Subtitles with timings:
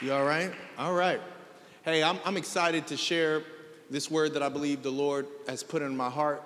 [0.00, 0.52] You all right?
[0.78, 1.20] All right.
[1.82, 3.42] Hey, I'm, I'm excited to share
[3.90, 6.40] this word that I believe the Lord has put in my heart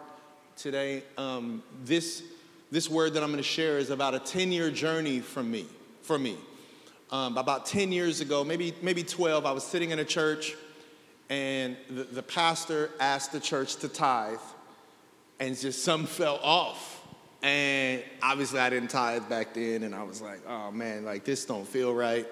[0.57, 1.03] today.
[1.19, 2.23] Um, this,
[2.71, 5.67] this word that I'm going to share is about a 10 year journey from me,
[6.01, 6.39] for me.
[7.11, 10.55] Um, about 10 years ago, maybe, maybe 12, I was sitting in a church
[11.29, 14.39] and the, the pastor asked the church to tithe,
[15.41, 17.07] and just some fell off.
[17.43, 21.45] And obviously, I didn't tithe back then, and I was like, oh man, like this
[21.45, 22.27] don't feel right.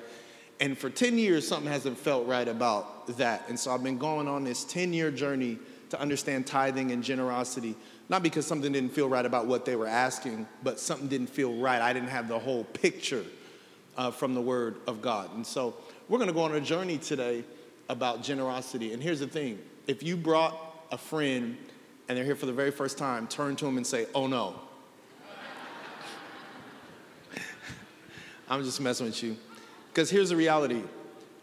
[0.61, 3.49] And for 10 years, something hasn't felt right about that.
[3.49, 5.59] And so I've been going on this 10 year journey
[5.89, 7.75] to understand tithing and generosity,
[8.09, 11.57] not because something didn't feel right about what they were asking, but something didn't feel
[11.57, 11.81] right.
[11.81, 13.25] I didn't have the whole picture
[13.97, 15.35] uh, from the Word of God.
[15.35, 15.75] And so
[16.09, 17.43] we're going to go on a journey today
[17.89, 18.93] about generosity.
[18.93, 20.57] And here's the thing if you brought
[20.93, 21.57] a friend
[22.09, 24.61] and they're here for the very first time, turn to them and say, Oh no.
[28.49, 29.37] I'm just messing with you.
[29.91, 30.83] Because here's the reality.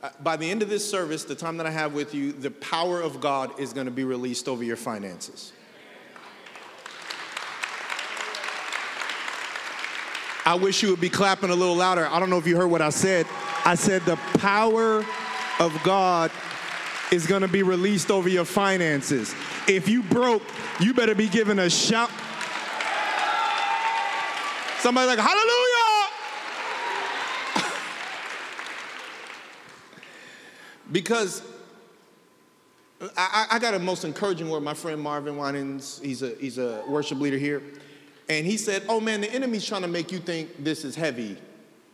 [0.02, 2.52] Uh, by the end of this service, the time that I have with you, the
[2.52, 5.52] power of God is going to be released over your finances.
[10.46, 12.08] I wish you would be clapping a little louder.
[12.08, 13.26] I don't know if you heard what I said.
[13.66, 15.06] I said the power
[15.60, 16.32] of God
[17.12, 19.36] is going to be released over your finances.
[19.68, 20.44] If you broke,
[20.80, 22.10] you better be giving a shout.
[24.80, 25.77] Somebody like, hallelujah!
[30.92, 31.42] Because
[33.16, 34.62] I, I, got a most encouraging word.
[34.62, 37.62] My friend Marvin Winans, he's a, he's a worship leader here.
[38.30, 41.38] And he said, Oh man, the enemy's trying to make you think this is heavy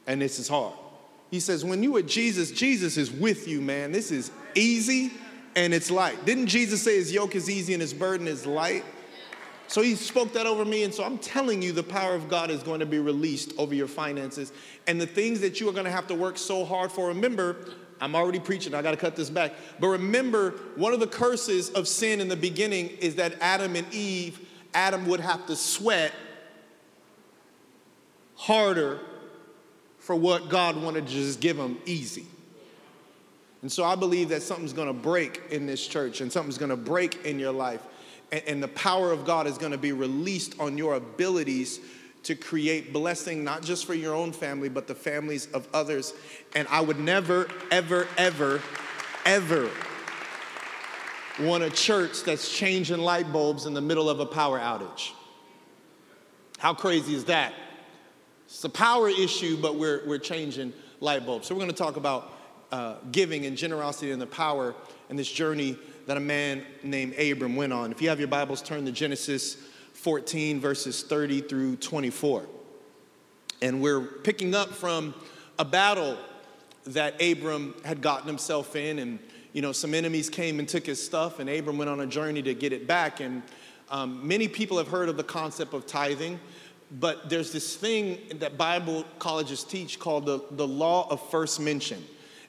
[0.07, 0.73] and this is hard.
[1.29, 3.91] He says, When you are Jesus, Jesus is with you, man.
[3.91, 5.11] This is easy
[5.55, 6.25] and it's light.
[6.25, 8.85] Didn't Jesus say his yoke is easy and his burden is light?
[9.67, 10.83] So he spoke that over me.
[10.83, 13.73] And so I'm telling you, the power of God is going to be released over
[13.73, 14.53] your finances.
[14.87, 17.73] And the things that you are going to have to work so hard for, remember,
[18.03, 19.53] I'm already preaching, I got to cut this back.
[19.79, 23.91] But remember, one of the curses of sin in the beginning is that Adam and
[23.93, 26.11] Eve, Adam would have to sweat
[28.35, 28.99] harder
[29.99, 32.25] for what God wanted to just give him easy.
[33.61, 37.25] And so I believe that something's gonna break in this church and something's gonna break
[37.25, 37.81] in your life.
[38.33, 41.79] And, and the power of God is gonna be released on your abilities
[42.23, 46.13] to create blessing, not just for your own family, but the families of others.
[46.55, 48.61] And I would never, ever, ever,
[49.25, 49.69] ever
[51.39, 55.11] want a church that's changing light bulbs in the middle of a power outage.
[56.59, 57.53] How crazy is that?
[58.45, 61.47] It's a power issue, but we're, we're changing light bulbs.
[61.47, 62.31] So we're to talk about
[62.71, 64.73] uh, giving and generosity and the power
[65.09, 67.91] and this journey that a man named Abram went on.
[67.91, 69.57] If you have your Bibles, turn to Genesis
[70.03, 72.45] 14, verses 30 through 24.
[73.61, 75.13] And we're picking up from
[75.57, 76.17] a battle
[76.87, 79.17] that Abram had gotten himself in, and
[79.53, 82.41] you know, some enemies came and took his stuff, and Abram went on a journey
[82.41, 83.21] to get it back.
[83.21, 83.43] And
[83.89, 86.37] um, many people have heard of the concept of tithing.
[86.99, 92.03] But there's this thing that Bible colleges teach called the, the law of first mention.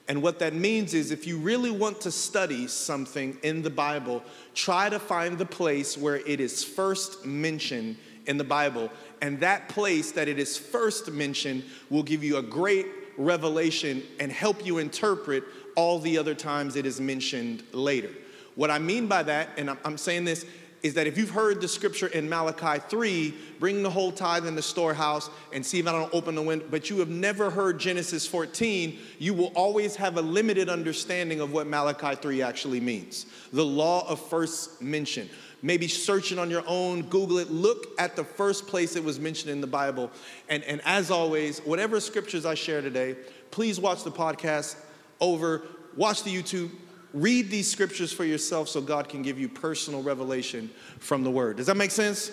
[0.07, 4.23] And what that means is if you really want to study something in the Bible,
[4.53, 8.91] try to find the place where it is first mentioned in the Bible.
[9.21, 12.85] And that place that it is first mentioned will give you a great
[13.17, 15.43] revelation and help you interpret
[15.75, 18.11] all the other times it is mentioned later.
[18.55, 20.45] What I mean by that, and I'm saying this
[20.85, 24.53] is that if you've heard the scripture in Malachi 3, bring the whole tithe in
[24.53, 27.79] the storehouse and see if I don't open the window, but you have never heard
[27.79, 33.25] Genesis 14, you will always have a limited understanding of what Malachi 3 actually means.
[33.51, 35.27] The law of first mention.
[35.63, 39.19] Maybe search it on your own, Google it, look at the first place it was
[39.19, 40.11] mentioned in the Bible.
[40.49, 43.15] And, and as always, whatever scriptures I share today,
[43.49, 44.75] please watch the podcast
[45.19, 45.63] over,
[45.95, 46.69] watch the YouTube,
[47.15, 51.55] Read these scriptures for yourself so God can give you personal revelation from the word.
[51.55, 52.29] Does that make sense?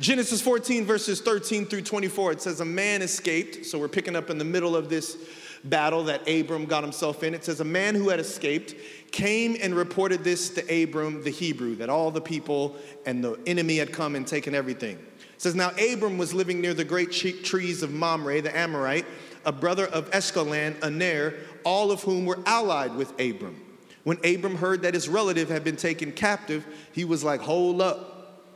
[0.00, 3.66] Genesis 14, verses 13 through 24, it says, A man escaped.
[3.66, 5.18] So we're picking up in the middle of this
[5.62, 7.34] battle that Abram got himself in.
[7.34, 8.74] It says, A man who had escaped
[9.12, 13.76] came and reported this to Abram the Hebrew, that all the people and the enemy
[13.76, 14.96] had come and taken everything.
[14.96, 19.04] It says, Now Abram was living near the great trees of Mamre, the Amorite,
[19.44, 23.67] a brother of Eshcol and, Aner, all of whom were allied with Abram.
[24.08, 26.64] When Abram heard that his relative had been taken captive,
[26.94, 28.46] he was like, Hold up.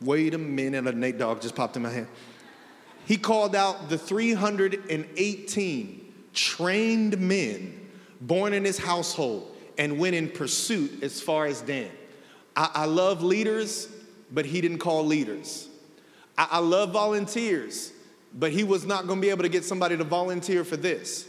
[0.00, 0.86] Wait a minute.
[0.86, 2.08] A Nate Dogg just popped in my head.
[3.04, 7.88] He called out the 318 trained men
[8.22, 11.90] born in his household and went in pursuit as far as Dan.
[12.56, 13.90] I, I love leaders,
[14.32, 15.68] but he didn't call leaders.
[16.38, 17.92] I, I love volunteers,
[18.32, 21.28] but he was not going to be able to get somebody to volunteer for this.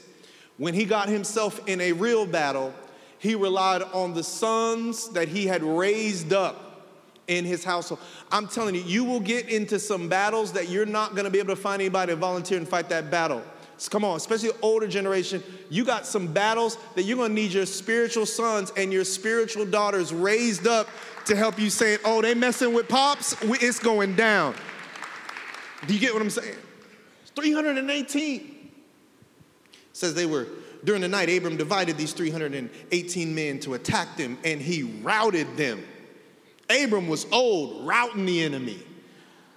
[0.55, 2.73] When he got himself in a real battle,
[3.19, 6.85] he relied on the sons that he had raised up
[7.27, 7.99] in his household.
[8.31, 11.55] I'm telling you, you will get into some battles that you're not gonna be able
[11.55, 13.43] to find anybody to volunteer and fight that battle.
[13.77, 17.65] So come on, especially older generation, you got some battles that you're gonna need your
[17.65, 20.87] spiritual sons and your spiritual daughters raised up
[21.25, 24.55] to help you say, oh, they messing with pops, it's going down.
[25.85, 26.55] Do you get what I'm saying?
[27.35, 28.71] 318.
[29.93, 30.47] says they were
[30.83, 35.83] during the night, Abram divided these 318 men to attack them, and he routed them.
[36.69, 38.79] Abram was old, routing the enemy.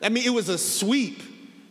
[0.02, 1.22] I mean, it was a sweep.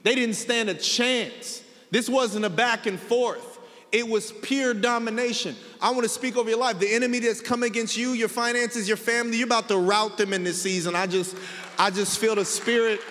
[0.04, 1.64] They didn't stand a chance.
[1.92, 3.58] This wasn't a back and forth.
[3.92, 5.56] It was pure domination.
[5.82, 6.78] I want to speak over your life.
[6.78, 10.32] The enemy that's come against you, your finances, your family, you're about to rout them
[10.32, 10.96] in this season.
[10.96, 11.36] I just,
[11.78, 13.02] I just feel the spirit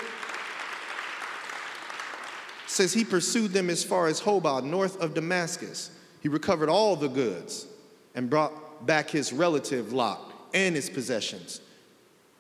[2.67, 5.91] says he pursued them as far as Hobah, north of Damascus.
[6.21, 7.67] He recovered all the goods
[8.15, 10.21] and brought back his relative Lot
[10.55, 11.61] and his possessions.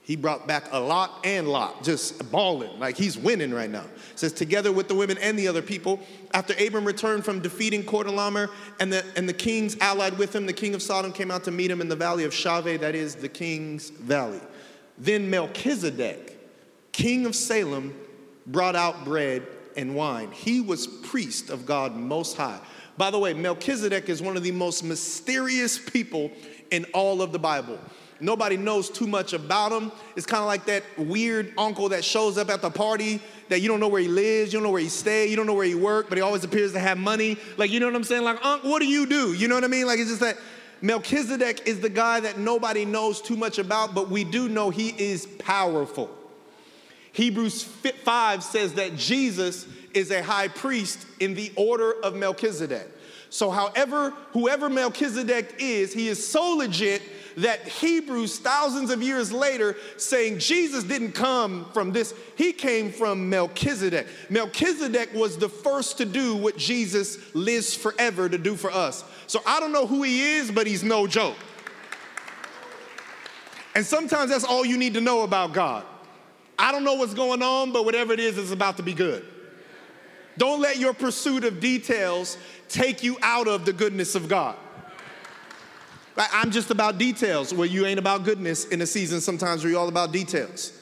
[0.09, 3.85] He brought back a lot and Lot, just balling, like he's winning right now.
[4.13, 6.01] It says, together with the women and the other people,
[6.33, 8.49] after Abram returned from defeating Chedorlaomer
[8.81, 11.51] and the, and the kings allied with him, the king of Sodom came out to
[11.51, 14.41] meet him in the valley of Shaveh, that is the king's valley.
[14.97, 16.39] Then Melchizedek,
[16.91, 17.95] king of Salem,
[18.47, 19.47] brought out bread
[19.77, 20.31] and wine.
[20.33, 22.61] He was priest of God Most High.
[22.99, 26.33] By the way, Melchizedek is one of the most mysterious people
[26.73, 27.79] in all of the Bible.
[28.21, 29.93] Nobody knows too much about him.
[30.17, 33.69] It's kind of like that weird uncle that shows up at the party that you
[33.69, 35.65] don't know where he lives, you don't know where he stays, you don't know where
[35.65, 37.37] he works, but he always appears to have money.
[37.57, 38.25] Like, you know what I'm saying?
[38.25, 39.33] Like, Unc, what do you do?
[39.33, 39.87] You know what I mean?
[39.87, 40.37] Like, it's just that
[40.83, 44.89] Melchizedek is the guy that nobody knows too much about, but we do know he
[44.99, 46.11] is powerful.
[47.13, 49.67] Hebrews 5 says that Jesus
[49.99, 52.89] is a high priest in the order of Melchizedek.
[53.31, 57.03] So, however, whoever Melchizedek is, he is so legit
[57.37, 63.29] that Hebrews, thousands of years later, saying Jesus didn't come from this, he came from
[63.29, 64.07] Melchizedek.
[64.31, 69.05] Melchizedek was the first to do what Jesus lives forever to do for us.
[69.27, 71.37] So, I don't know who he is, but he's no joke.
[73.75, 75.85] And sometimes that's all you need to know about God.
[76.59, 79.25] I don't know what's going on, but whatever it is, it's about to be good.
[80.39, 82.39] Don't let your pursuit of details
[82.69, 84.57] take you out of the goodness of God.
[86.17, 89.81] I'm just about details where you ain't about goodness in a season sometimes where you're
[89.81, 90.73] all about details.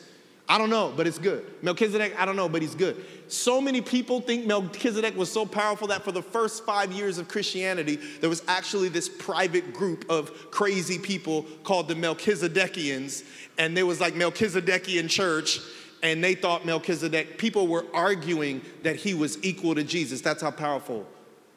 [0.49, 1.45] I don't know, but it's good.
[1.63, 3.05] Melchizedek, I don't know, but he's good.
[3.27, 7.27] So many people think Melchizedek was so powerful that for the first five years of
[7.27, 13.25] Christianity, there was actually this private group of crazy people called the Melchizedekians,
[13.59, 15.59] and there was like Melchizedekian church,
[16.07, 20.21] and they thought Melchizedek, people were arguing that he was equal to Jesus.
[20.21, 21.07] That's how powerful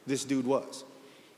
[0.08, 0.84] this dude was.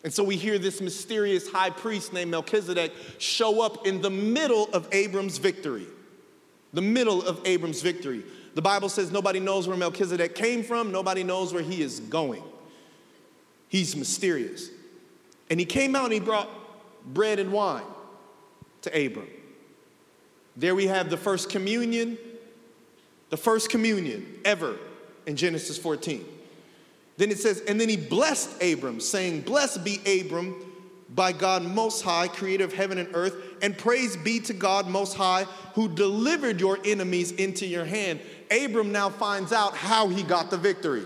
[0.04, 4.70] And so we hear this mysterious high priest named Melchizedek show up in the middle
[4.74, 5.88] of Abram's victory.
[6.74, 8.24] The middle of Abram's victory.
[8.56, 12.44] The Bible says nobody knows where Melchizedek came from, nobody knows where he is going.
[13.68, 14.70] He's mysterious.
[15.50, 16.50] And he came out and he brought
[17.14, 17.84] bread and wine
[18.84, 19.28] to Abram.
[20.56, 22.18] There we have the first communion
[23.32, 24.78] the first communion ever
[25.26, 26.24] in Genesis 14.
[27.18, 30.56] Then it says, and then he blessed Abram, saying, Blessed be Abram
[31.10, 35.16] by God Most High, creator of heaven and earth, and praise be to God Most
[35.16, 38.20] High, who delivered your enemies into your hand.
[38.50, 41.04] Abram now finds out how he got the victory.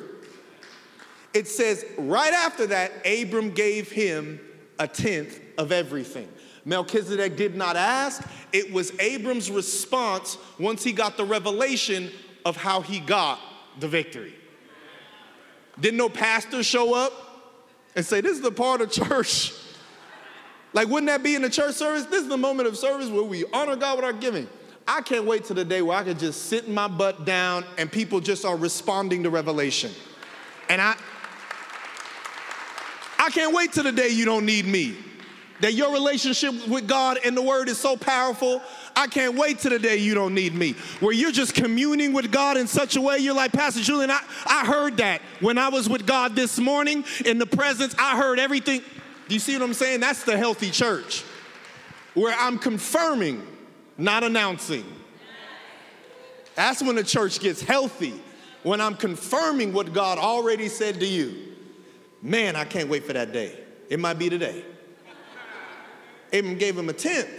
[1.34, 4.40] It says, right after that, Abram gave him
[4.80, 6.30] a tenth of everything.
[6.66, 8.28] Melchizedek did not ask.
[8.52, 12.12] It was Abram's response once he got the revelation
[12.46, 13.40] of how he got
[13.80, 14.36] the victory.
[15.80, 17.12] Didn't no pastor show up
[17.96, 19.52] and say, This is the part of church?
[20.74, 22.04] Like, wouldn't that be in the church service?
[22.08, 24.46] This is the moment of service where we honor God with our giving.
[24.86, 27.90] I can't wait till the day where I can just sit my butt down and
[27.90, 29.94] people just are responding to revelation.
[30.68, 30.98] And I,
[33.18, 34.98] I can't wait till the day you don't need me
[35.62, 38.62] that your relationship with God and the Word is so powerful.
[38.96, 40.74] I can't wait to the day you don't need me.
[41.00, 44.22] Where you're just communing with God in such a way, you're like, Pastor Julian, I,
[44.46, 47.94] I heard that when I was with God this morning in the presence.
[48.00, 48.82] I heard everything.
[49.28, 50.00] Do you see what I'm saying?
[50.00, 51.24] That's the healthy church
[52.14, 53.46] where I'm confirming,
[53.98, 54.86] not announcing.
[56.56, 58.14] That's when the church gets healthy,
[58.64, 61.54] when I'm confirming what God already said to you.
[62.22, 63.60] Man, I can't wait for that day.
[63.90, 64.64] It might be today.
[66.32, 67.30] Abram gave him a tenth.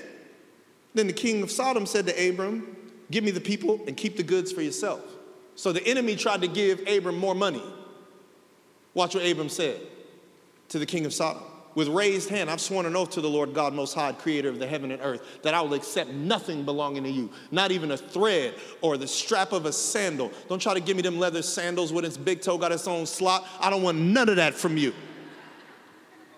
[0.97, 2.75] Then the king of Sodom said to Abram,
[3.11, 5.03] Give me the people and keep the goods for yourself.
[5.55, 7.63] So the enemy tried to give Abram more money.
[8.95, 9.79] Watch what Abram said.
[10.71, 11.43] to the king of Sodom.
[11.75, 14.59] With raised hand, I've sworn an oath to the Lord God Most High, creator of
[14.59, 17.99] the heaven and earth, that I will accept nothing belonging to you, not even a
[17.99, 20.33] thread or the strap of a sandal.
[20.49, 23.05] Don't try to give me them leather sandals with its big toe got its own
[23.05, 23.47] slot.
[23.61, 24.95] I don't want none of that from you.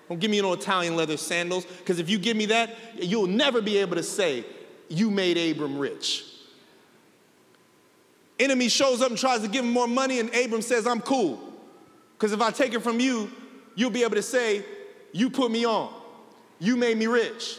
[0.08, 3.60] Don't give me no Italian leather sandals, because if you give me that, you'll never
[3.60, 4.44] be able to say,
[4.88, 6.24] You made Abram rich.
[8.38, 11.40] Enemy shows up and tries to give him more money, and Abram says, I'm cool.
[12.16, 13.30] Because if I take it from you,
[13.74, 14.64] you'll be able to say,
[15.12, 15.92] You put me on.
[16.58, 17.58] You made me rich,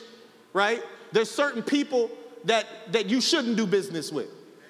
[0.54, 0.84] right?
[1.12, 2.10] There's certain people
[2.46, 4.28] that, that you shouldn't do business with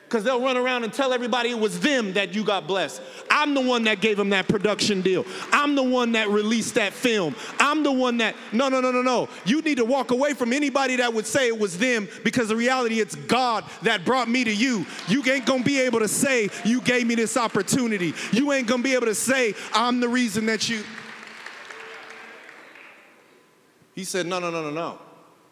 [0.10, 3.00] because they'll run around and tell everybody it was them that you got blessed.
[3.30, 5.24] I'm the one that gave them that production deal.
[5.51, 7.36] I'm the one that released that film.
[7.60, 9.30] I'm the one that, no, no, no, no, no.
[9.46, 12.56] You need to walk away from anybody that would say it was them because the
[12.56, 14.84] reality it's God that brought me to you.
[15.08, 18.16] You ain't gonna be able to say you gave me this opportunity.
[18.32, 20.84] You ain't gonna be able to say I'm the reason that you.
[23.94, 24.98] He said, no, no, no, no, no.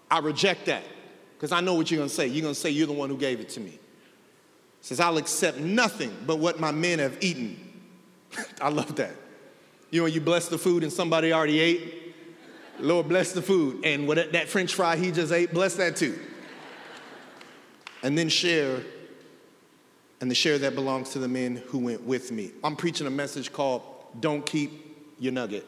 [0.10, 0.84] I reject that
[1.36, 2.26] because I know what you're gonna say.
[2.26, 3.78] You're gonna say you're the one who gave it to me
[4.88, 7.60] says, I'll accept nothing but what my men have eaten.
[8.62, 9.12] I love that.
[9.92, 12.16] You know, you bless the food and somebody already ate.
[12.80, 13.86] Lord, bless the food.
[13.86, 16.18] And what that French fry he just ate, bless that too.
[18.02, 18.82] And then share,
[20.22, 22.52] and the share that belongs to the men who went with me.
[22.64, 23.82] I'm preaching a message called
[24.22, 24.72] Don't Keep
[25.20, 25.68] Your Nugget.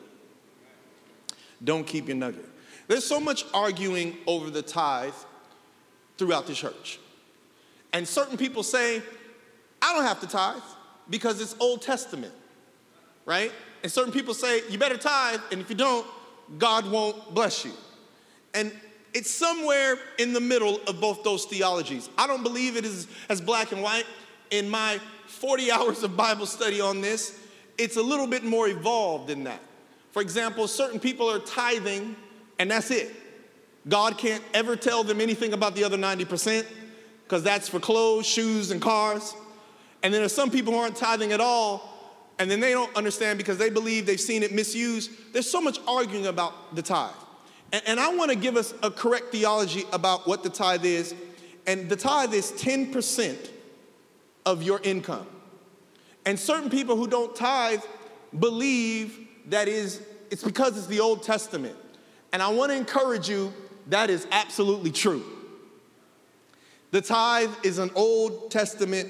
[1.61, 2.45] Don't keep your nugget.
[2.87, 5.11] There's so much arguing over the tithe
[6.17, 6.99] throughout the church.
[7.93, 9.01] And certain people say,
[9.81, 10.61] I don't have to tithe
[11.09, 12.33] because it's Old Testament,
[13.25, 13.51] right?
[13.83, 16.05] And certain people say, you better tithe, and if you don't,
[16.57, 17.71] God won't bless you.
[18.53, 18.71] And
[19.13, 22.09] it's somewhere in the middle of both those theologies.
[22.17, 24.05] I don't believe it is as black and white.
[24.51, 27.39] In my 40 hours of Bible study on this,
[27.77, 29.61] it's a little bit more evolved than that.
[30.11, 32.15] For example, certain people are tithing,
[32.57, 33.15] and that's it.
[33.87, 36.65] God can't ever tell them anything about the other 90%
[37.29, 39.35] because that's for clothes, shoes, and cars.
[40.01, 43.37] And then there's some people who aren't tithing at all, and then they don't understand
[43.37, 45.11] because they believe they've seen it misused.
[45.31, 47.13] There's so much arguing about the tithe.
[47.71, 51.13] And, and I want to give us a correct theology about what the tithe is.
[51.67, 53.51] And the tithe is 10%
[54.47, 55.27] of your income.
[56.25, 57.83] And certain people who don't tithe
[58.39, 59.19] believe
[59.49, 61.75] that is it's because it's the Old Testament.
[62.33, 63.53] And I want to encourage you
[63.87, 65.23] that is absolutely true.
[66.91, 69.09] The tithe is an Old Testament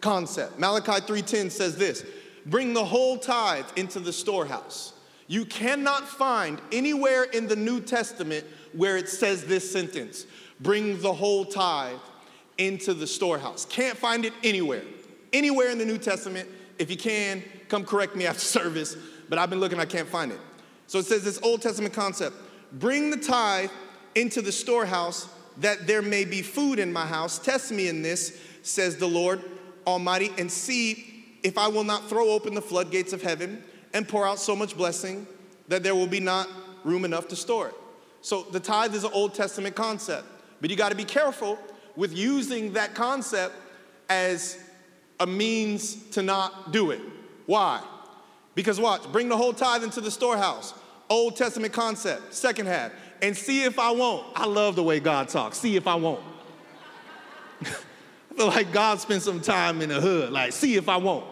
[0.00, 0.58] concept.
[0.58, 2.04] Malachi 3:10 says this,
[2.46, 4.94] "Bring the whole tithe into the storehouse."
[5.26, 10.24] You cannot find anywhere in the New Testament where it says this sentence,
[10.60, 12.00] "Bring the whole tithe
[12.58, 14.82] into the storehouse." Can't find it anywhere.
[15.32, 16.48] Anywhere in the New Testament.
[16.78, 18.96] If you can, come correct me after service,
[19.28, 20.40] but I've been looking, I can't find it.
[20.86, 22.34] So it says this Old Testament concept,
[22.72, 23.70] "Bring the tithe
[24.14, 27.38] into the storehouse that there may be food in my house.
[27.38, 29.42] Test me in this, says the Lord
[29.86, 34.26] Almighty, and see if I will not throw open the floodgates of heaven and pour
[34.26, 35.26] out so much blessing
[35.68, 36.48] that there will be not
[36.84, 37.74] room enough to store it.
[38.22, 40.26] So the tithe is an Old Testament concept,
[40.60, 41.58] but you got to be careful
[41.96, 43.54] with using that concept
[44.08, 44.58] as
[45.18, 47.00] a means to not do it.
[47.46, 47.82] Why?
[48.54, 50.74] Because watch, bring the whole tithe into the storehouse.
[51.08, 52.92] Old Testament concept, second half
[53.22, 54.26] and see if I won't.
[54.34, 55.58] I love the way God talks.
[55.58, 56.22] See if I won't.
[57.62, 61.26] I feel like God spent some time in the hood, like, see if I won't.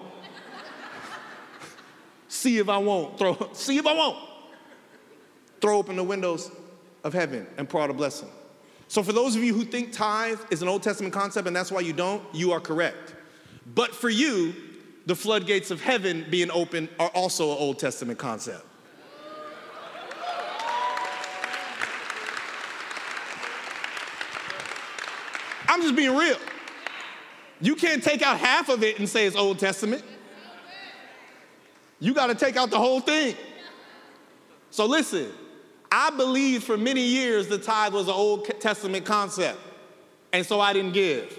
[2.29, 3.19] see if I won't.
[3.19, 4.19] Throw, see if I won't.
[5.61, 6.51] Throw open the windows
[7.05, 8.29] of heaven and pour out a blessing.
[8.89, 11.71] So, for those of you who think tithe is an Old Testament concept and that's
[11.71, 13.15] why you don't, you are correct.
[13.75, 14.55] But for you,
[15.07, 18.65] the floodgates of heaven being open are also an Old Testament concept.
[25.69, 26.39] I'm just being real.
[27.61, 30.03] You can't take out half of it and say it's Old Testament.
[32.01, 33.35] You got to take out the whole thing.
[34.71, 35.31] So listen,
[35.91, 39.59] I believed for many years the tithe was an Old Testament concept,
[40.33, 41.39] and so I didn't give.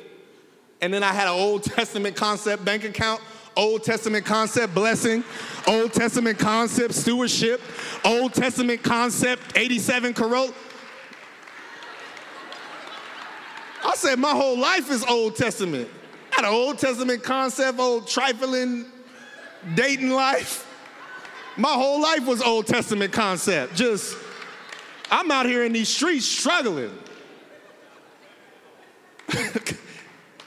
[0.81, 3.21] And then I had an Old Testament concept bank account,
[3.55, 5.23] Old Testament concept blessing,
[5.67, 7.61] Old Testament concept stewardship,
[8.03, 10.53] Old Testament concept 87 Corolla.
[13.89, 15.89] I said, my whole life is Old Testament.
[16.29, 18.85] Had an Old Testament concept, old trifling
[19.73, 20.67] dating life.
[21.57, 23.73] My whole life was Old Testament concept.
[23.73, 24.15] Just,
[25.09, 26.95] I'm out here in these streets struggling.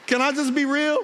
[0.05, 0.99] Can I just be real?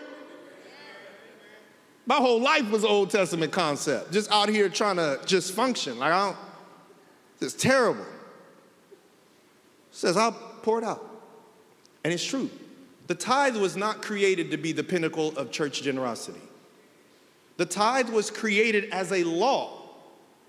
[2.05, 4.13] My whole life was Old Testament concept.
[4.13, 5.99] Just out here trying to just function.
[5.99, 6.37] Like I don't,
[7.41, 8.05] It's terrible.
[9.91, 11.08] says, I'll pour it out.
[12.03, 12.49] And it's true.
[13.07, 16.41] The tithe was not created to be the pinnacle of church generosity.
[17.57, 19.81] The tithe was created as a law,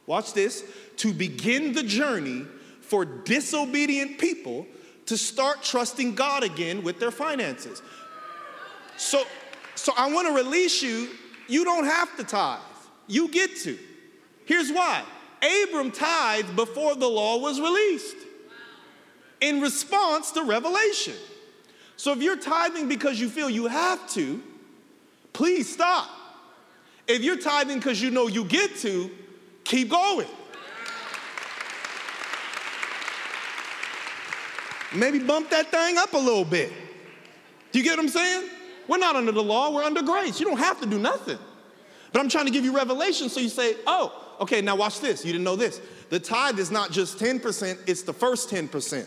[0.07, 0.65] watch this,
[0.99, 2.45] to begin the journey
[2.81, 4.67] for disobedient people
[5.07, 7.83] to start trusting God again with their finances.
[8.97, 9.25] So,
[9.75, 11.09] so I want to release you.
[11.49, 12.61] You don't have to tithe.
[13.09, 13.79] You get to.
[14.45, 15.03] Here's why.
[15.43, 18.17] Abram tithed before the law was released
[19.41, 21.15] in response to revelation.
[22.01, 24.43] So if you're tithing because you feel you have to,
[25.35, 26.09] please stop.
[27.07, 29.11] If you're tithing because you know you get to,
[29.65, 30.27] keep going.
[34.95, 36.73] Maybe bump that thing up a little bit.
[37.71, 38.49] Do you get what I'm saying?
[38.89, 40.41] We're not under the law, we're under grace.
[40.41, 41.39] You don't have to do nothing.
[42.15, 45.23] But I'm trying to give you revelation so you say, oh, okay, now watch this.
[45.23, 45.83] You didn't know this.
[46.09, 49.07] The tithe is not just 10%, it's the first 10%.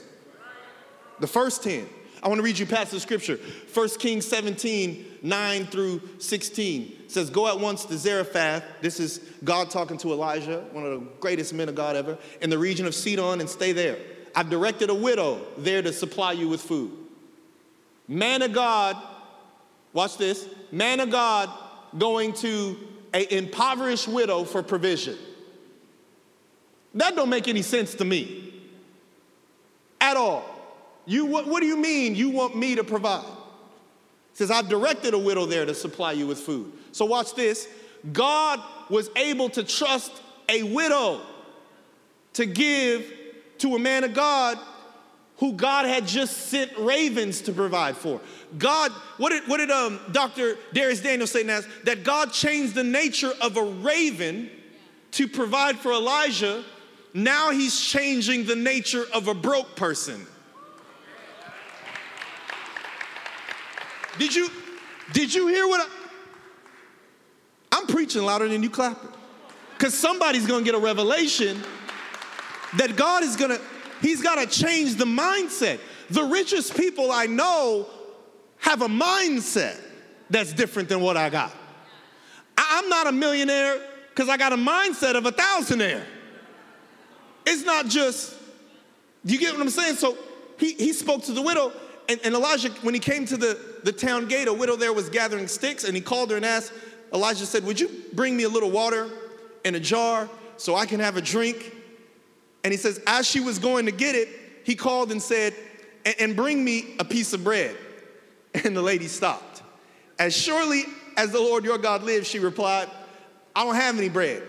[1.19, 1.87] The first 10.
[2.23, 3.37] I want to read you passage of scripture.
[3.73, 8.63] 1 Kings 17, 9 through 16 it says, Go at once to Zarephath.
[8.81, 12.49] This is God talking to Elijah, one of the greatest men of God ever, in
[12.49, 13.97] the region of Sidon, and stay there.
[14.33, 16.91] I've directed a widow there to supply you with food.
[18.07, 18.95] Man of God,
[19.91, 21.49] watch this, man of God
[21.97, 22.77] going to
[23.13, 25.17] an impoverished widow for provision.
[26.95, 28.63] That don't make any sense to me
[29.99, 30.52] at all.
[31.05, 33.25] You, what, what do you mean you want me to provide?
[33.25, 36.71] It says, I've directed a widow there to supply you with food.
[36.91, 37.67] So watch this.
[38.11, 40.11] God was able to trust
[40.49, 41.21] a widow
[42.33, 43.11] to give
[43.59, 44.57] to a man of God
[45.37, 48.21] who God had just sent ravens to provide for.
[48.57, 50.55] God, what did, what did um, Dr.
[50.73, 51.61] Dharius Daniel say now?
[51.83, 54.49] That God changed the nature of a raven
[55.11, 56.63] to provide for Elijah.
[57.13, 60.25] Now he's changing the nature of a broke person.
[64.17, 64.49] Did you,
[65.11, 66.03] did you hear what I,
[67.73, 69.09] I'm preaching louder than you clapping.
[69.73, 71.61] Because somebody's gonna get a revelation
[72.77, 73.59] that God is gonna,
[73.99, 75.79] He's gotta change the mindset.
[76.09, 77.87] The richest people I know
[78.59, 79.77] have a mindset
[80.29, 81.51] that's different than what I got.
[82.57, 86.03] I'm not a millionaire because I got a mindset of a thousandaire.
[87.45, 88.35] It's not just,
[89.25, 89.95] you get what I'm saying?
[89.95, 90.17] So
[90.57, 91.73] he, he spoke to the widow,
[92.09, 95.09] and, and Elijah, when he came to the, the town gate, a widow there was
[95.09, 96.73] gathering sticks, and he called her and asked,
[97.13, 99.09] Elijah said, Would you bring me a little water
[99.63, 101.75] in a jar so I can have a drink?
[102.63, 104.29] And he says, As she was going to get it,
[104.63, 105.53] he called and said,
[106.19, 107.75] And bring me a piece of bread.
[108.65, 109.63] And the lady stopped.
[110.19, 110.83] As surely
[111.17, 112.87] as the Lord your God lives, she replied,
[113.55, 114.43] I don't have any bread.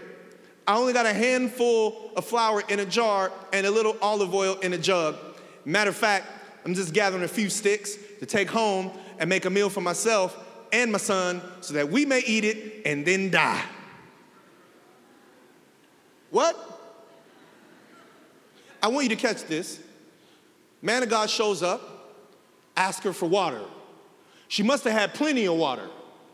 [0.66, 4.58] I only got a handful of flour in a jar and a little olive oil
[4.60, 5.16] in a jug.
[5.64, 6.26] Matter of fact,
[6.64, 10.36] I'm just gathering a few sticks to take home and make a meal for myself
[10.72, 13.64] and my son so that we may eat it and then die.
[16.30, 16.56] What?
[18.82, 19.80] I want you to catch this.
[20.82, 22.16] Man of God shows up,
[22.76, 23.62] ask her for water.
[24.48, 25.88] She must have had plenty of water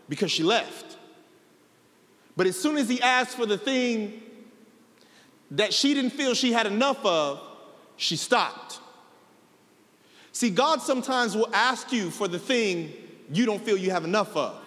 [0.08, 0.96] because she left.
[2.36, 4.22] But as soon as he asked for the thing
[5.52, 7.40] that she didn't feel she had enough of,
[7.96, 8.79] she stopped.
[10.40, 12.94] See, God sometimes will ask you for the thing
[13.30, 14.58] you don't feel you have enough of.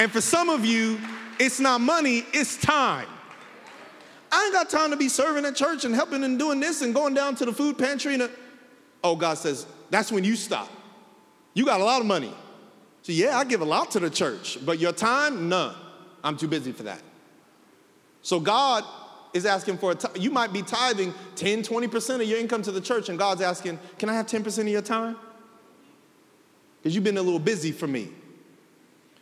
[0.00, 0.98] And for some of you,
[1.38, 3.06] it's not money, it's time.
[4.32, 6.92] I ain't got time to be serving at church and helping and doing this and
[6.92, 8.14] going down to the food pantry.
[8.14, 8.28] And
[9.04, 10.68] oh, God says, that's when you stop.
[11.52, 12.34] You got a lot of money.
[13.02, 15.76] So, yeah, I give a lot to the church, but your time, none.
[16.24, 17.02] I'm too busy for that.
[18.22, 18.82] So, God
[19.34, 22.72] is asking for a t- you might be tithing 10, 20% of your income to
[22.72, 25.16] the church, and God's asking, Can I have 10% of your time?
[26.80, 28.10] Because you've been a little busy for me.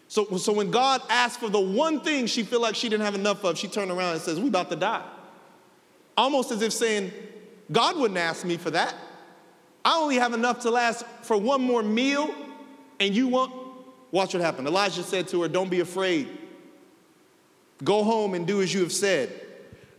[0.08, 3.14] So, so when God asked for the one thing she feel like she didn't have
[3.14, 5.02] enough of, she turned around and says, We about to die.
[6.16, 7.10] Almost as if saying,
[7.70, 8.94] God wouldn't ask me for that.
[9.84, 12.34] I only have enough to last for one more meal,
[13.00, 13.52] and you want,
[14.10, 14.68] watch what happened.
[14.68, 16.28] Elijah said to her, Don't be afraid.
[17.82, 19.41] Go home and do as you have said.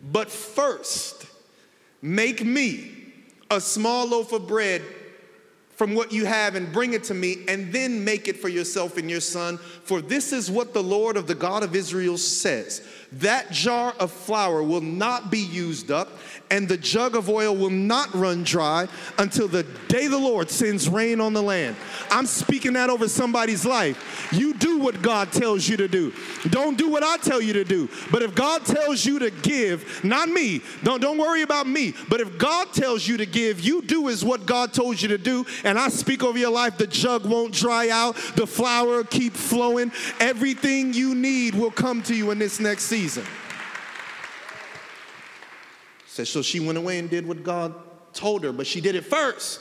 [0.04, 1.26] But first,
[2.02, 2.92] make me
[3.50, 4.82] a small loaf of bread
[5.76, 8.98] from what you have and bring it to me, and then make it for yourself
[8.98, 9.58] and your son.
[9.58, 12.86] For this is what the Lord of the God of Israel says
[13.20, 16.10] that jar of flour will not be used up,
[16.50, 20.90] and the jug of oil will not run dry until the day the Lord sends
[20.90, 21.76] rain on the land.
[22.10, 24.30] I'm speaking that over somebody's life.
[24.32, 26.14] You do what God tells you to do.
[26.50, 27.90] Don't do what I tell you to do.
[28.12, 32.20] But if God tells you to give, not me, don't, don't worry about me, but
[32.22, 35.46] if God tells you to give, you do is what God told you to do.
[35.64, 39.92] And I speak over your life, the jug won't dry out, the flour keep flowing.
[40.20, 43.03] Everything you need will come to you in this next season.
[46.06, 47.74] Says, so she went away and did what God
[48.14, 49.60] told her, but she did it first.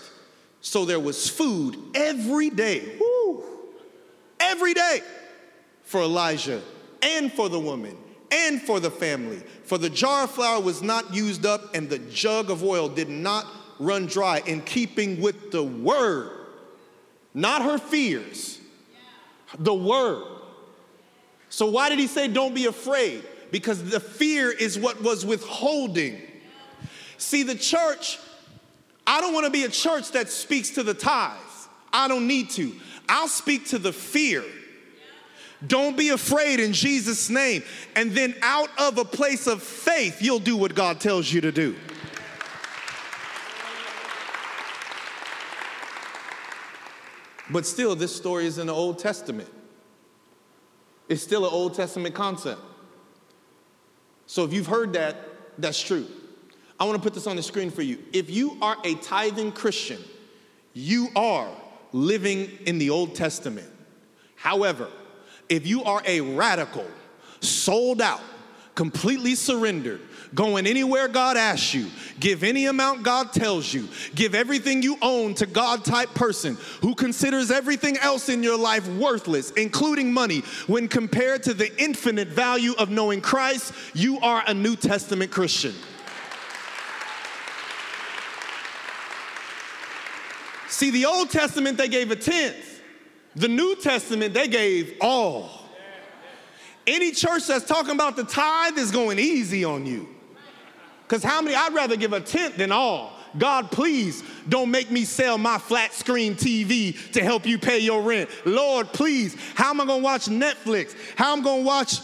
[0.60, 3.44] So there was food every day, woo,
[4.38, 5.00] every day
[5.82, 6.62] for Elijah
[7.02, 7.96] and for the woman
[8.30, 9.42] and for the family.
[9.64, 13.08] For the jar of flour was not used up, and the jug of oil did
[13.08, 13.46] not
[13.78, 16.30] run dry, in keeping with the word,
[17.34, 18.58] not her fears,
[19.58, 20.24] the word.
[21.48, 23.24] So, why did he say, Don't be afraid?
[23.52, 26.20] Because the fear is what was withholding
[27.22, 28.18] See, the church,
[29.06, 31.68] I don't want to be a church that speaks to the tithes.
[31.92, 32.74] I don't need to.
[33.08, 34.42] I'll speak to the fear.
[35.64, 37.62] Don't be afraid in Jesus' name.
[37.94, 41.52] And then out of a place of faith, you'll do what God tells you to
[41.52, 41.76] do.
[47.50, 49.48] But still, this story is in the Old Testament.
[51.08, 52.60] It's still an Old Testament concept.
[54.32, 55.14] So if you've heard that,
[55.58, 56.06] that's true.
[56.80, 57.98] I want to put this on the screen for you.
[58.14, 60.00] If you are a tithing Christian,
[60.72, 61.50] you are
[61.92, 63.68] living in the Old Testament.
[64.36, 64.88] However,
[65.50, 66.86] if you are a radical,
[67.40, 68.22] sold out,
[68.74, 70.00] completely surrendered,
[70.34, 71.88] going anywhere God asks you,
[72.20, 76.94] give any amount God tells you, give everything you own to God type person who
[76.94, 82.72] considers everything else in your life worthless, including money, when compared to the infinite value
[82.78, 85.74] of knowing Christ, you are a New Testament Christian.
[90.68, 92.80] See, the Old Testament, they gave a tenth.
[93.36, 95.61] The New Testament, they gave all.
[96.86, 100.08] Any church that's talking about the tithe is going easy on you.
[101.02, 103.12] Because how many, I'd rather give a tenth than all.
[103.38, 108.02] God, please don't make me sell my flat screen TV to help you pay your
[108.02, 108.28] rent.
[108.44, 110.94] Lord, please, how am I gonna watch Netflix?
[111.16, 112.00] How am I gonna watch?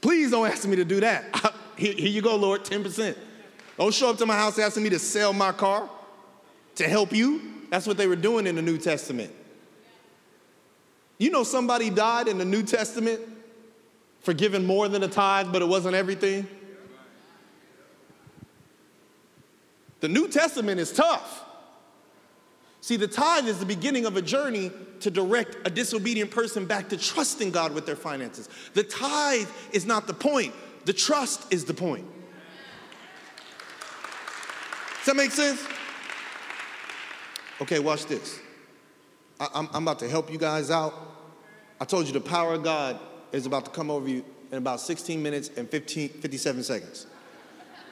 [0.00, 1.54] Please don't ask me to do that.
[1.76, 3.16] Here, here you go, Lord, 10%.
[3.78, 5.88] Don't show up to my house asking me to sell my car
[6.76, 7.40] to help you.
[7.70, 9.32] That's what they were doing in the New Testament.
[11.22, 13.20] You know, somebody died in the New Testament
[14.22, 16.48] for giving more than a tithe, but it wasn't everything.
[20.00, 21.44] The New Testament is tough.
[22.80, 26.88] See, the tithe is the beginning of a journey to direct a disobedient person back
[26.88, 28.48] to trusting God with their finances.
[28.74, 30.52] The tithe is not the point,
[30.86, 32.04] the trust is the point.
[34.96, 35.64] Does that make sense?
[37.60, 38.40] Okay, watch this.
[39.38, 41.10] I, am I'm about to help you guys out.
[41.82, 42.96] I told you the power of God
[43.32, 47.08] is about to come over you in about 16 minutes and 15, 57 seconds.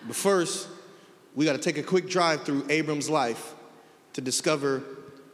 [0.07, 0.69] But first,
[1.35, 3.53] we got to take a quick drive through Abram's life
[4.13, 4.85] to discover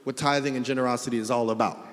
[0.04, 1.86] what tithing and generosity is all about.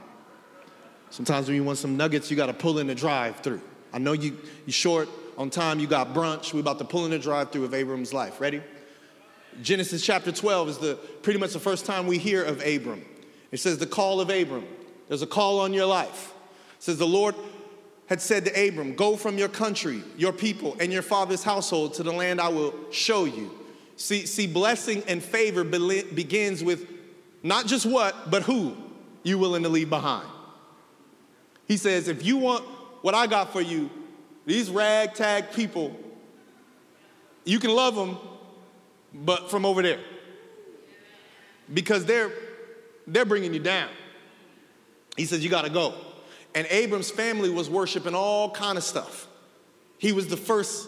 [1.10, 3.60] Sometimes when you want some nuggets, you got to pull in the drive through.
[3.91, 6.54] I know you, you're short on time, you got brunch.
[6.54, 8.39] We're about to pull in the drive through of Abram's life.
[8.39, 8.62] Ready?
[9.62, 13.04] Genesis chapter 12 is the pretty much the first time we hear of Abram.
[13.52, 14.65] It says the call of Abram.
[15.10, 16.30] There's a call on your life.
[16.84, 17.34] Says the Lord
[18.08, 22.04] had said to Abram, Go from your country, your people, and your father's household to
[22.04, 23.52] the land I will show you.
[23.96, 26.86] See, see blessing and favor be- begins with
[27.41, 28.76] not just what, but who
[29.24, 30.28] you willing to leave behind.
[31.69, 32.65] He says, if you want
[33.02, 33.89] what I got for you,
[34.46, 35.96] these ragtag people,
[37.46, 38.17] you can love them,
[39.13, 40.02] but from over there.
[41.74, 42.34] Because they're,
[43.08, 43.88] they're bringing you down.
[45.15, 45.96] He says, You got to go.
[46.55, 49.27] And Abram's family was worshiping all kind of stuff.
[49.97, 50.87] He was the first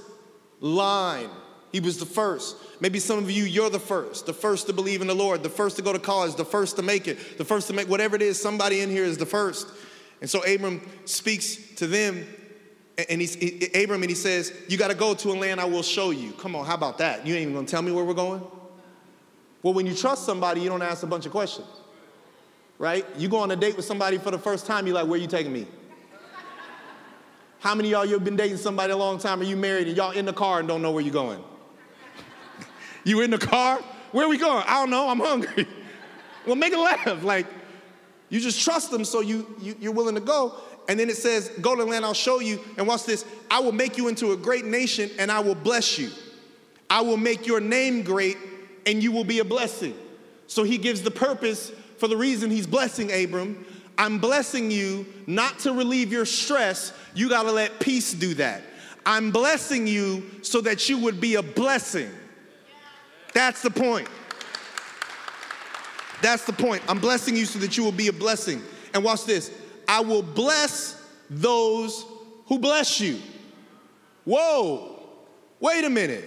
[0.59, 1.29] line.
[1.71, 2.55] He was the first.
[2.79, 5.49] Maybe some of you, you're the first, the first to believe in the Lord, the
[5.49, 8.15] first to go to college, the first to make it, the first to make whatever
[8.15, 9.67] it is, somebody in here is the first.
[10.21, 12.25] And so Abram speaks to them
[13.09, 15.65] and he's he, Abram and he says, You got to go to a land I
[15.65, 16.31] will show you.
[16.33, 17.27] Come on, how about that?
[17.27, 18.41] You ain't even gonna tell me where we're going?
[19.63, 21.67] Well, when you trust somebody, you don't ask a bunch of questions.
[22.77, 23.05] Right?
[23.17, 25.21] You go on a date with somebody for the first time, you're like, Where are
[25.21, 25.67] you taking me?
[27.59, 30.11] How many y'all you've been dating somebody a long time, Are you married, and y'all
[30.11, 31.43] in the car and don't know where you're going?
[33.03, 33.79] you in the car?
[34.11, 34.63] Where are we going?
[34.67, 35.67] I don't know, I'm hungry.
[36.45, 37.23] well, make it laugh.
[37.23, 37.47] Like,
[38.29, 40.55] you just trust them so you, you, you're willing to go.
[40.87, 42.59] And then it says, Go to the land I'll show you.
[42.77, 45.97] And watch this I will make you into a great nation and I will bless
[45.97, 46.11] you.
[46.89, 48.37] I will make your name great
[48.85, 49.97] and you will be a blessing.
[50.47, 51.71] So he gives the purpose
[52.05, 53.65] for the reason he's blessing Abram.
[53.97, 56.93] I'm blessing you not to relieve your stress.
[57.15, 58.61] You got to let peace do that.
[59.07, 62.11] I'm blessing you so that you would be a blessing.
[63.33, 64.07] That's the point.
[66.21, 66.83] That's the point.
[66.87, 68.61] I'm blessing you so that you will be a blessing.
[68.93, 69.49] And watch this
[69.87, 72.05] I will bless those
[72.45, 73.19] who bless you.
[74.25, 75.01] Whoa,
[75.59, 76.25] wait a minute.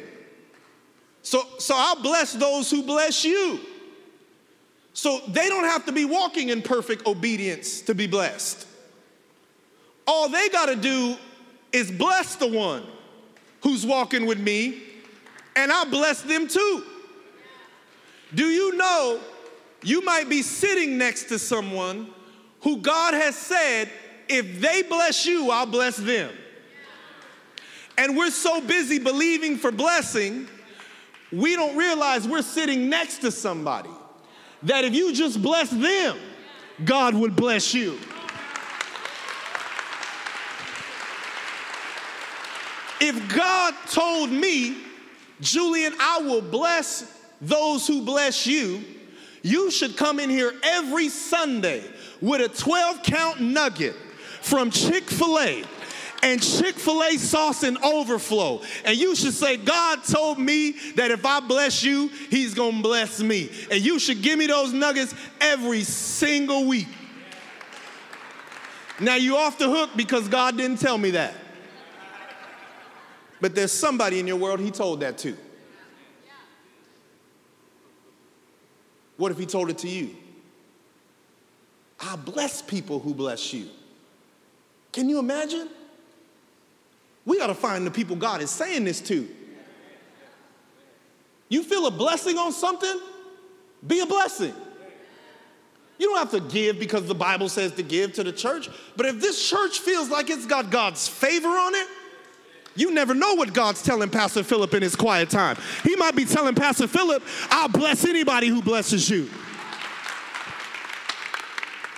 [1.23, 3.61] So, so I'll bless those who bless you.
[4.99, 8.67] So they don't have to be walking in perfect obedience to be blessed.
[10.09, 11.17] All they got to do
[11.71, 12.83] is bless the one
[13.63, 14.83] who's walking with me,
[15.55, 16.85] and I'll bless them too.
[18.35, 19.21] Do you know
[19.85, 22.13] you might be sitting next to someone
[22.63, 23.89] who God has said,
[24.29, 26.33] if they bless you, I'll bless them.
[27.97, 30.49] And we're so busy believing for blessing,
[31.31, 33.91] we don't realize we're sitting next to somebody
[34.65, 36.17] that if you just bless them,
[36.85, 37.99] God would bless you.
[43.01, 44.77] If God told me,
[45.41, 48.83] Julian, I will bless those who bless you,
[49.43, 51.85] you should come in here every Sunday
[52.21, 53.95] with a 12 count nugget
[54.43, 55.63] from Chick fil A
[56.23, 58.63] and Chick fil A sauce and overflow.
[58.85, 63.21] And you should say, God told me that if I bless you, He's gonna bless
[63.21, 63.51] me.
[63.71, 66.89] And you should give me those nuggets every single week.
[69.01, 71.35] Now you off the hook because God didn't tell me that.
[73.41, 75.37] But there's somebody in your world He told that to.
[79.17, 80.17] What if He told it to you?
[82.01, 83.69] I bless people who bless you.
[84.93, 85.69] Can you imagine?
[87.29, 89.29] We got to find the people God is saying this to.
[91.51, 92.99] You feel a blessing on something?
[93.87, 94.55] Be a blessing.
[95.99, 99.05] You don't have to give because the Bible says to give to the church, but
[99.05, 101.87] if this church feels like it's got God's favor on it,
[102.75, 105.59] you never know what God's telling Pastor Philip in his quiet time.
[105.85, 109.29] He might be telling Pastor Philip, I'll bless anybody who blesses you.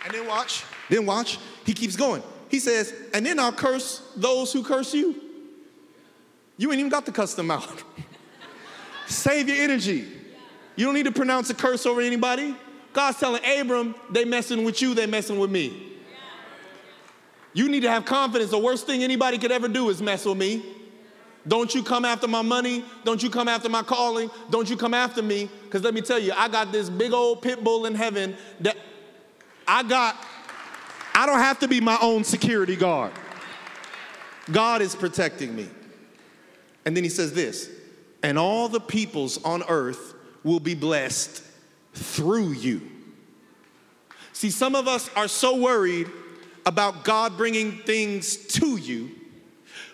[0.05, 2.25] And then watch, then watch, he keeps going.
[2.51, 5.15] He says, and then I'll curse those who curse you.
[6.57, 7.83] You ain't even got to cuss them out.
[9.07, 10.07] Save your energy.
[10.77, 12.55] You don't need to pronounce a curse over anybody.
[12.93, 15.91] God's telling Abram, they messing with you, they messing with me.
[17.53, 18.51] You need to have confidence.
[18.51, 20.63] The worst thing anybody could ever do is mess with me.
[21.49, 22.85] Don't you come after my money.
[23.05, 24.31] Don't you come after my calling.
[24.51, 25.49] Don't you come after me.
[25.65, 28.77] Because let me tell you, I got this big old pit bull in heaven that
[29.67, 30.17] I got,
[31.15, 33.13] I don't have to be my own security guard.
[34.51, 35.69] God is protecting me.
[36.85, 37.71] And then he says this,
[38.23, 41.43] and all the peoples on earth will be blessed
[41.95, 42.81] through you.
[44.33, 46.09] See, some of us are so worried
[46.65, 49.11] about God bringing things to you,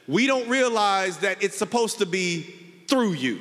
[0.09, 2.42] we don't realize that it's supposed to be
[2.87, 3.40] through you.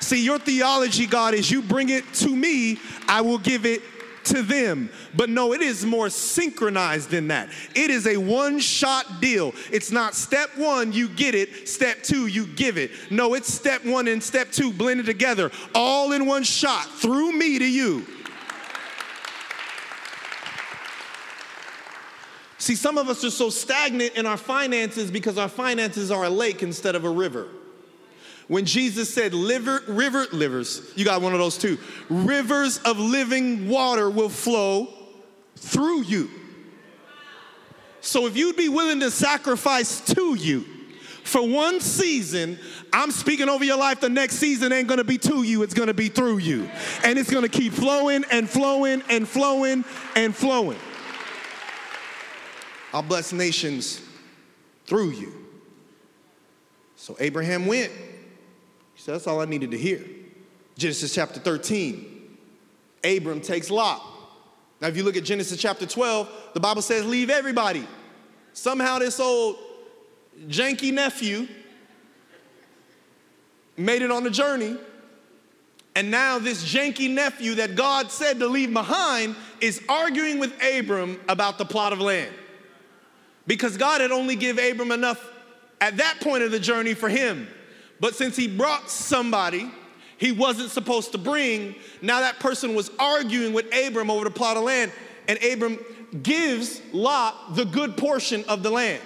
[0.00, 3.82] See, your theology, God, is you bring it to me, I will give it
[4.28, 4.90] to them.
[5.16, 7.50] But no, it is more synchronized than that.
[7.74, 9.54] It is a one shot deal.
[9.70, 12.90] It's not step one, you get it, step two, you give it.
[13.10, 17.58] No, it's step one and step two blended together, all in one shot, through me
[17.58, 18.06] to you.
[22.58, 26.30] See, some of us are so stagnant in our finances because our finances are a
[26.30, 27.48] lake instead of a river.
[28.48, 31.78] When Jesus said, liver, river, livers, you got one of those too.
[32.08, 34.88] Rivers of living water will flow
[35.56, 36.30] through you.
[38.00, 40.64] So if you'd be willing to sacrifice to you
[41.24, 42.58] for one season,
[42.90, 44.00] I'm speaking over your life.
[44.00, 46.70] The next season ain't gonna be to you, it's gonna be through you.
[47.04, 49.84] And it's gonna keep flowing and flowing and flowing
[50.16, 50.78] and flowing.
[52.94, 54.00] I'll bless nations
[54.86, 55.34] through you.
[56.96, 57.92] So Abraham went.
[59.08, 60.04] So that's all I needed to hear.
[60.76, 62.28] Genesis chapter 13.
[63.02, 64.02] Abram takes Lot.
[64.82, 67.88] Now, if you look at Genesis chapter 12, the Bible says, leave everybody.
[68.52, 69.56] Somehow, this old
[70.48, 71.48] janky nephew
[73.78, 74.76] made it on the journey.
[75.96, 81.18] And now, this janky nephew that God said to leave behind is arguing with Abram
[81.30, 82.34] about the plot of land.
[83.46, 85.32] Because God had only give Abram enough
[85.80, 87.48] at that point of the journey for him.
[88.00, 89.70] But since he brought somebody
[90.16, 94.56] he wasn't supposed to bring, now that person was arguing with Abram over the plot
[94.56, 94.90] of land.
[95.28, 95.78] And Abram,
[96.22, 99.02] gives Lot the good portion of the land,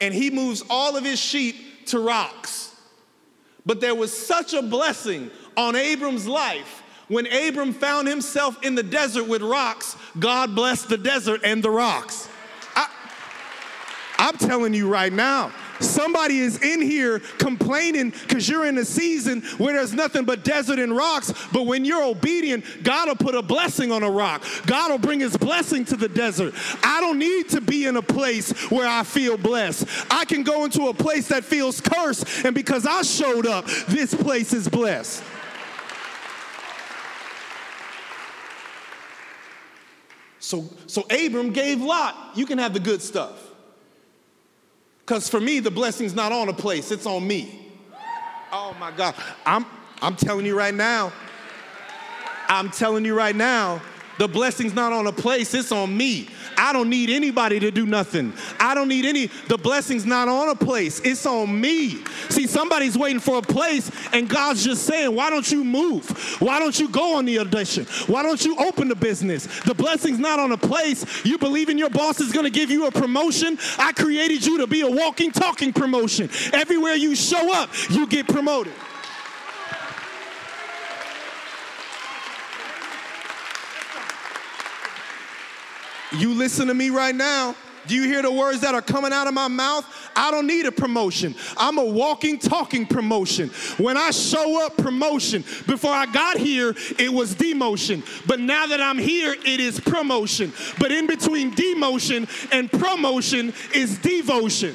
[0.00, 2.74] and he moves all of his sheep to rocks.
[3.66, 6.82] But there was such a blessing on Abram's life.
[7.08, 11.70] When Abram found himself in the desert with rocks, God blessed the desert and the
[11.70, 12.28] rocks.
[12.76, 12.88] I,
[14.18, 19.42] I'm telling you right now, Somebody is in here complaining because you're in a season
[19.58, 21.32] where there's nothing but desert and rocks.
[21.52, 24.44] But when you're obedient, God will put a blessing on a rock.
[24.66, 26.54] God will bring his blessing to the desert.
[26.82, 29.86] I don't need to be in a place where I feel blessed.
[30.10, 32.44] I can go into a place that feels cursed.
[32.44, 35.22] And because I showed up, this place is blessed.
[40.40, 43.47] So, so Abram gave Lot, you can have the good stuff.
[45.08, 47.72] Because for me, the blessing's not on a place, it's on me.
[48.52, 49.14] Oh my God.
[49.46, 49.64] I'm,
[50.02, 51.14] I'm telling you right now,
[52.46, 53.80] I'm telling you right now,
[54.18, 56.28] the blessing's not on a place, it's on me.
[56.58, 58.32] I don't need anybody to do nothing.
[58.58, 62.02] I don't need any, the blessing's not on a place, it's on me.
[62.28, 66.10] See, somebody's waiting for a place, and God's just saying, Why don't you move?
[66.40, 67.86] Why don't you go on the audition?
[68.06, 69.46] Why don't you open the business?
[69.62, 71.24] The blessing's not on a place.
[71.24, 73.58] You believe in your boss is gonna give you a promotion.
[73.78, 76.28] I created you to be a walking, talking promotion.
[76.52, 78.72] Everywhere you show up, you get promoted.
[86.18, 87.54] You listen to me right now.
[87.86, 89.86] Do you hear the words that are coming out of my mouth?
[90.14, 91.34] I don't need a promotion.
[91.56, 93.48] I'm a walking, talking promotion.
[93.78, 95.42] When I show up, promotion.
[95.66, 98.04] Before I got here, it was demotion.
[98.26, 100.52] But now that I'm here, it is promotion.
[100.78, 104.74] But in between demotion and promotion is devotion.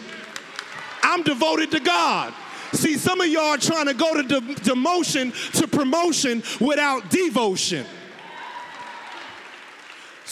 [1.04, 2.34] I'm devoted to God.
[2.72, 7.86] See, some of y'all are trying to go to de- demotion to promotion without devotion.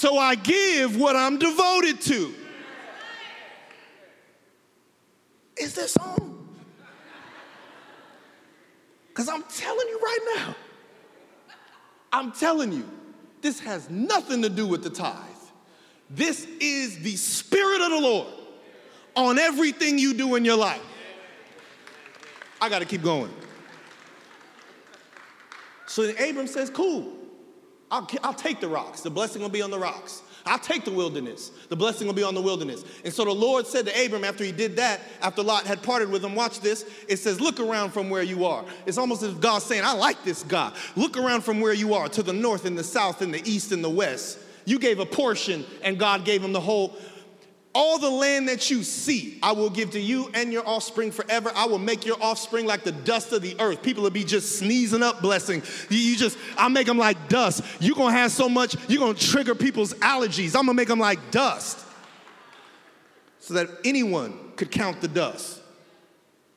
[0.01, 2.33] So I give what I'm devoted to.
[5.55, 6.49] Is this on?
[9.09, 10.55] Because I'm telling you right now,
[12.11, 12.89] I'm telling you,
[13.43, 15.15] this has nothing to do with the tithe.
[16.09, 18.33] This is the Spirit of the Lord
[19.15, 20.81] on everything you do in your life.
[22.59, 23.31] I got to keep going.
[25.85, 27.20] So Abram says, Cool,
[27.91, 29.01] I'll, I'll take the rocks.
[29.01, 30.23] The blessing will be on the rocks.
[30.45, 31.51] I'll take the wilderness.
[31.69, 32.83] The blessing will be on the wilderness.
[33.03, 36.09] And so the Lord said to Abram after he did that, after Lot had parted
[36.09, 36.85] with him, watch this.
[37.07, 38.65] It says, Look around from where you are.
[38.85, 40.73] It's almost as if God's saying, I like this God.
[40.95, 43.71] Look around from where you are to the north and the south and the east
[43.71, 44.39] and the west.
[44.65, 46.95] You gave a portion, and God gave him the whole
[47.73, 51.51] all the land that you see, I will give to you and your offspring forever.
[51.55, 53.81] I will make your offspring like the dust of the earth.
[53.81, 55.63] People will be just sneezing up blessing.
[55.89, 57.63] You, you just, I'll make them like dust.
[57.79, 60.49] You're gonna have so much, you're gonna trigger people's allergies.
[60.49, 61.79] I'm gonna make them like dust.
[63.39, 65.61] So that anyone could count the dust.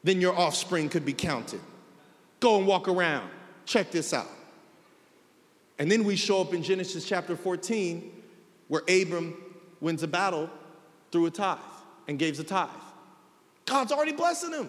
[0.03, 1.61] Then your offspring could be counted.
[2.41, 3.31] Go and walk around.
[3.67, 4.29] Check this out.
[5.79, 8.13] And then we show up in Genesis chapter 14,
[8.69, 9.37] where Abram
[9.81, 10.51] wins a battle
[11.15, 11.59] through a tithe
[12.09, 12.69] and gave the tithe.
[13.67, 14.69] God's already blessing him.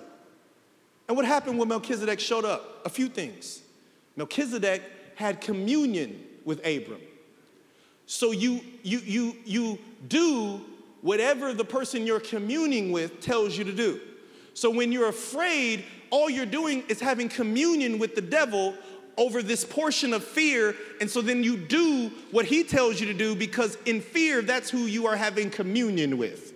[1.08, 2.86] And what happened when Melchizedek showed up?
[2.86, 3.64] A few things.
[4.16, 4.84] Melchizedek
[5.16, 7.02] had communion with Abram.
[8.06, 10.62] So you you you you do
[11.02, 14.00] whatever the person you're communing with tells you to do.
[14.54, 18.76] So when you're afraid, all you're doing is having communion with the devil
[19.18, 20.76] over this portion of fear.
[21.00, 24.70] And so then you do what he tells you to do because in fear, that's
[24.70, 26.54] who you are having communion with.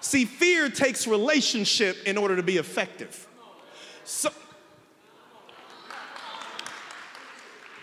[0.00, 3.26] See, fear takes relationship in order to be effective.
[4.04, 4.30] So,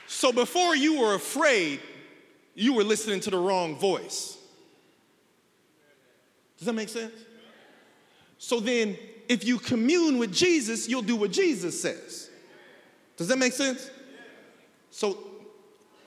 [0.07, 1.81] so before you were afraid,
[2.55, 4.37] you were listening to the wrong voice.
[6.57, 7.13] Does that make sense?
[8.37, 12.24] So then, if you commune with Jesus, you'll do what Jesus says.
[13.17, 13.89] Does that make sense?
[14.91, 15.17] So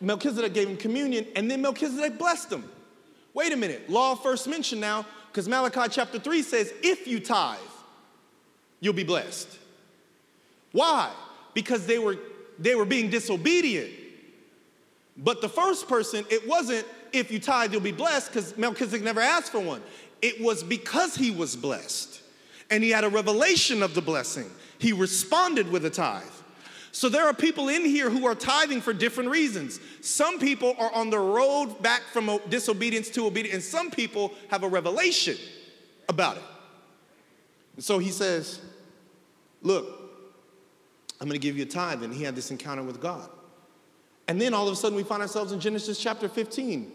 [0.00, 2.64] Melchizedek gave him communion, and then Melchizedek blessed him.
[3.34, 7.58] Wait a minute, law first mentioned now, because Malachi chapter 3 says, if you tithe,
[8.80, 9.48] you'll be blessed.
[10.72, 11.12] Why?
[11.54, 12.18] Because they were
[12.58, 13.90] they were being disobedient.
[15.16, 19.20] But the first person, it wasn't if you tithe, you'll be blessed, because Melchizedek never
[19.20, 19.82] asked for one.
[20.20, 22.20] It was because he was blessed.
[22.70, 24.50] And he had a revelation of the blessing.
[24.78, 26.22] He responded with a tithe.
[26.92, 29.80] So there are people in here who are tithing for different reasons.
[30.00, 34.62] Some people are on the road back from disobedience to obedience, and some people have
[34.62, 35.36] a revelation
[36.08, 36.42] about it.
[37.76, 38.60] And so he says,
[39.62, 39.86] Look,
[41.20, 42.02] I'm going to give you a tithe.
[42.02, 43.28] And he had this encounter with God.
[44.28, 46.92] And then all of a sudden we find ourselves in Genesis chapter 15.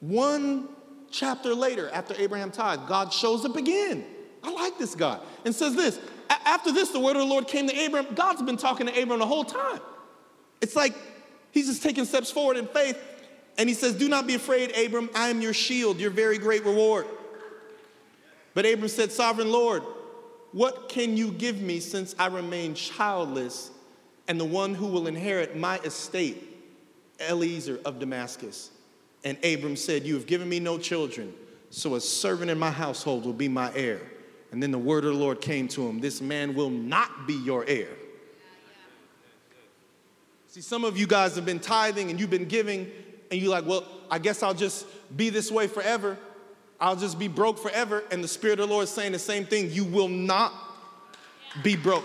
[0.00, 0.68] One
[1.10, 4.04] chapter later, after Abraham tithed, God shows up again.
[4.42, 5.20] I like this God.
[5.44, 5.98] And says this
[6.28, 8.06] After this, the word of the Lord came to Abram.
[8.14, 9.80] God's been talking to Abram the whole time.
[10.60, 10.94] It's like
[11.50, 12.98] he's just taking steps forward in faith.
[13.58, 15.10] And he says, Do not be afraid, Abram.
[15.14, 17.06] I am your shield, your very great reward.
[18.54, 19.82] But Abram said, Sovereign Lord,
[20.52, 23.70] what can you give me since I remain childless
[24.28, 26.42] and the one who will inherit my estate,
[27.20, 28.70] Eliezer of Damascus?
[29.24, 31.34] And Abram said, You have given me no children,
[31.70, 34.00] so a servant in my household will be my heir.
[34.52, 37.34] And then the word of the Lord came to him This man will not be
[37.34, 37.88] your heir.
[40.48, 42.90] See, some of you guys have been tithing and you've been giving,
[43.30, 44.86] and you're like, Well, I guess I'll just
[45.16, 46.16] be this way forever.
[46.80, 48.04] I'll just be broke forever.
[48.10, 49.70] And the Spirit of the Lord is saying the same thing.
[49.70, 50.52] You will not
[51.62, 52.04] be broke.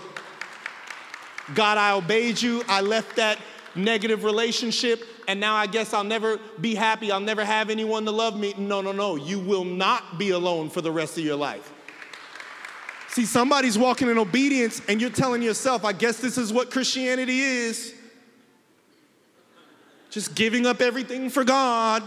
[1.54, 2.62] God, I obeyed you.
[2.68, 3.38] I left that
[3.74, 7.10] negative relationship, and now I guess I'll never be happy.
[7.10, 8.54] I'll never have anyone to love me.
[8.56, 9.16] No, no, no.
[9.16, 11.72] You will not be alone for the rest of your life.
[13.12, 17.40] See, somebody's walking in obedience, and you're telling yourself, I guess this is what Christianity
[17.40, 17.94] is.
[20.08, 22.02] Just giving up everything for God.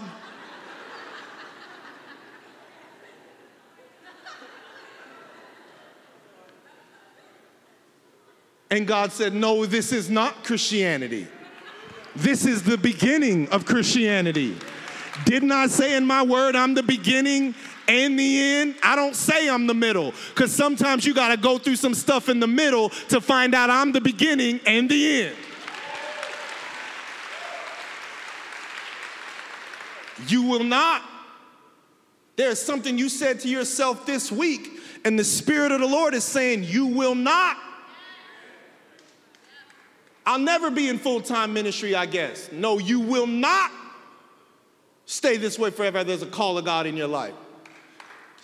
[8.72, 11.28] And God said, No, this is not Christianity.
[12.16, 14.58] This is the beginning of Christianity.
[15.26, 17.54] Didn't I say in my word, I'm the beginning
[17.88, 18.76] and the end?
[18.84, 22.30] I don't say I'm the middle, because sometimes you got to go through some stuff
[22.30, 25.36] in the middle to find out I'm the beginning and the end.
[30.28, 31.04] You will not.
[32.36, 36.24] There's something you said to yourself this week, and the Spirit of the Lord is
[36.24, 37.58] saying, You will not.
[40.26, 42.52] I'll never be in full time ministry, I guess.
[42.52, 43.72] No, you will not
[45.06, 46.04] stay this way forever.
[46.04, 47.36] There's a call of God in your life.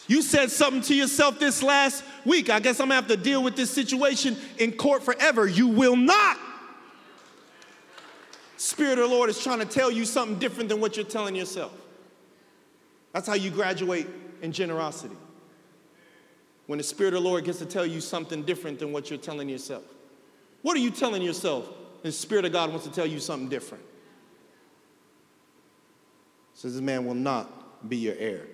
[0.07, 2.49] You said something to yourself this last week.
[2.49, 5.47] I guess I'm gonna have to deal with this situation in court forever.
[5.47, 6.37] You will not.
[8.57, 11.35] Spirit of the Lord is trying to tell you something different than what you're telling
[11.35, 11.71] yourself.
[13.13, 14.07] That's how you graduate
[14.41, 15.15] in generosity.
[16.67, 19.19] When the Spirit of the Lord gets to tell you something different than what you're
[19.19, 19.83] telling yourself.
[20.61, 21.67] What are you telling yourself?
[22.03, 23.83] The Spirit of God wants to tell you something different.
[26.53, 28.45] Says this man will not be your heir.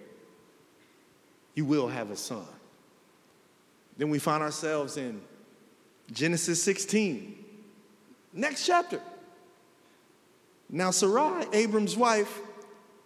[1.58, 2.46] You will have a son.
[3.98, 5.20] Then we find ourselves in
[6.12, 7.36] Genesis 16,
[8.32, 9.02] next chapter.
[10.70, 12.42] Now, Sarai, Abram's wife,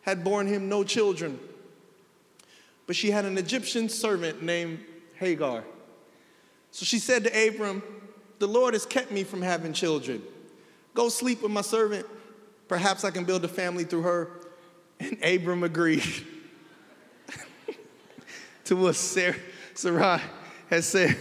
[0.02, 1.40] had borne him no children,
[2.88, 4.80] but she had an Egyptian servant named
[5.16, 5.64] Hagar.
[6.72, 7.82] So she said to Abram,
[8.40, 10.22] the Lord has kept me from having children.
[10.94, 12.06] Go sleep with my servant.
[12.68, 14.30] Perhaps I can build a family through her.
[15.00, 16.04] And Abram agreed
[18.66, 19.36] to what Sarah,
[19.74, 20.22] Sarai
[20.70, 21.18] had said.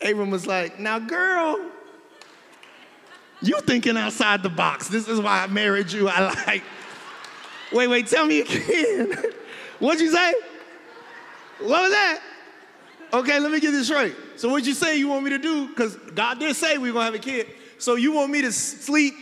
[0.00, 1.60] Abram was like, Now, girl,
[3.40, 4.88] you thinking outside the box.
[4.88, 6.08] This is why I married you.
[6.08, 6.62] I like.
[7.70, 9.12] Wait, wait, tell me again.
[9.78, 10.32] What'd you say?
[11.58, 12.20] What was that?
[13.12, 14.14] Okay, let me get this right.
[14.36, 15.68] So what you say you want me to do?
[15.68, 17.46] Because God did say we are gonna have a kid.
[17.76, 19.12] So you want me to sleep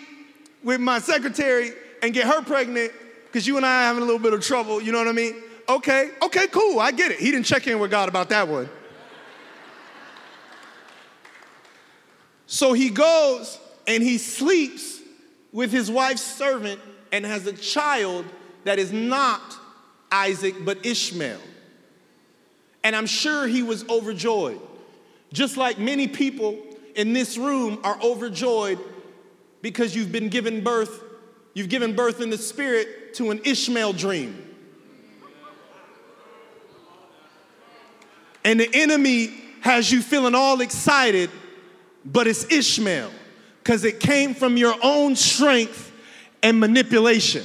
[0.63, 1.73] with my secretary
[2.03, 2.93] and get her pregnant
[3.27, 5.13] because you and I are having a little bit of trouble, you know what I
[5.13, 5.43] mean?
[5.69, 7.19] Okay, okay, cool, I get it.
[7.19, 8.69] He didn't check in with God about that one.
[12.47, 15.01] So he goes and he sleeps
[15.53, 18.25] with his wife's servant and has a child
[18.65, 19.57] that is not
[20.13, 21.41] Isaac but Ishmael.
[22.85, 24.61] And I'm sure he was overjoyed.
[25.33, 26.57] Just like many people
[26.95, 28.79] in this room are overjoyed
[29.61, 31.03] because you've been given birth,
[31.53, 34.46] you've given birth in the spirit to an Ishmael dream.
[38.47, 41.31] And the enemy has you feeling all excited,
[42.05, 43.11] but it's Ishmael
[43.59, 45.93] because it came from your own strength
[46.45, 47.43] and manipulation.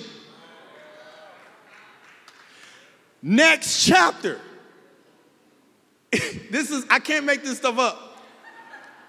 [3.20, 4.40] Next chapter.
[6.12, 8.24] this is, I can't make this stuff up.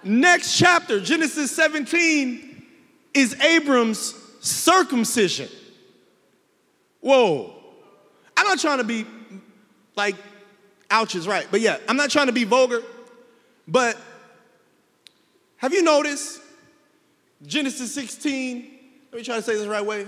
[0.03, 2.65] Next chapter, Genesis 17,
[3.13, 5.51] is Abram's circumcision.
[7.01, 7.53] Whoa.
[8.35, 9.05] I'm not trying to be
[9.95, 10.17] like,
[10.93, 12.83] ouch is right, but yeah, I'm not trying to be vulgar,
[13.67, 13.99] but
[15.57, 16.41] have you noticed
[17.47, 18.79] Genesis 16?
[19.11, 20.07] Let me try to say this right way.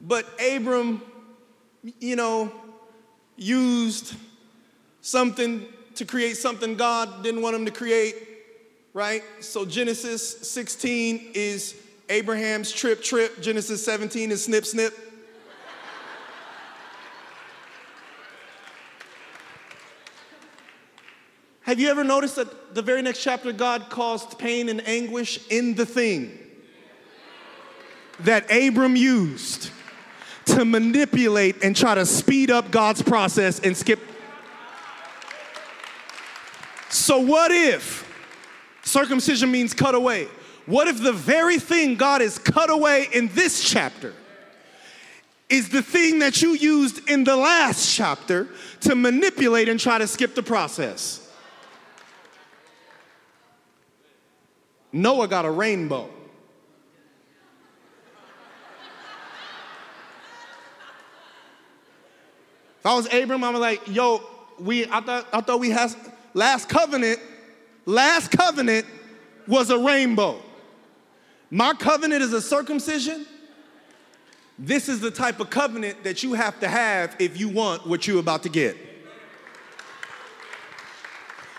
[0.00, 1.02] But Abram,
[2.00, 2.52] you know,
[3.36, 4.14] used
[5.00, 8.14] something to create something God didn't want him to create,
[8.92, 9.22] right?
[9.40, 11.74] So Genesis 16 is
[12.08, 13.40] Abraham's trip, trip.
[13.40, 15.07] Genesis 17 is snip, snip.
[21.68, 25.74] Have you ever noticed that the very next chapter, God caused pain and anguish in
[25.74, 26.38] the thing
[28.20, 29.70] that Abram used
[30.46, 34.00] to manipulate and try to speed up God's process and skip?
[36.88, 38.10] So, what if
[38.82, 40.28] circumcision means cut away?
[40.64, 44.14] What if the very thing God has cut away in this chapter
[45.50, 48.48] is the thing that you used in the last chapter
[48.80, 51.26] to manipulate and try to skip the process?
[54.92, 56.10] Noah got a rainbow.
[62.78, 64.22] If I was Abram, I'm like, yo,
[64.58, 65.94] we I thought I thought we had
[66.34, 67.18] last covenant,
[67.86, 68.86] last covenant
[69.46, 70.40] was a rainbow.
[71.50, 73.26] My covenant is a circumcision.
[74.58, 78.06] This is the type of covenant that you have to have if you want what
[78.06, 78.76] you're about to get.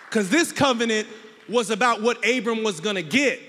[0.09, 1.07] Because this covenant
[1.49, 3.39] was about what Abram was gonna get.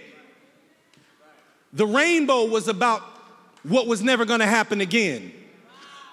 [1.72, 3.02] The rainbow was about
[3.62, 5.32] what was never gonna happen again.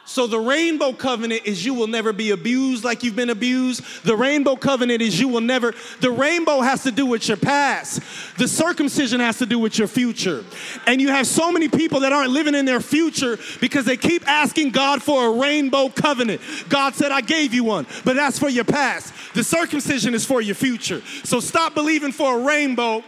[0.08, 3.84] So the rainbow covenant is you will never be abused like you've been abused.
[4.05, 8.01] The rainbow covenant is you will never, the rainbow has to do with your past.
[8.38, 10.45] The circumcision has to do with your future.
[10.86, 14.26] And you have so many people that aren't living in their future because they keep
[14.30, 16.39] asking God for a rainbow covenant.
[16.70, 19.14] God said, I gave you one, but that's for your past.
[19.34, 21.01] The circumcision is for your future.
[21.26, 23.03] So stop believing for a rainbow.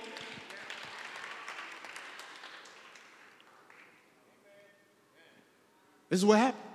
[6.10, 6.69] This is what happened.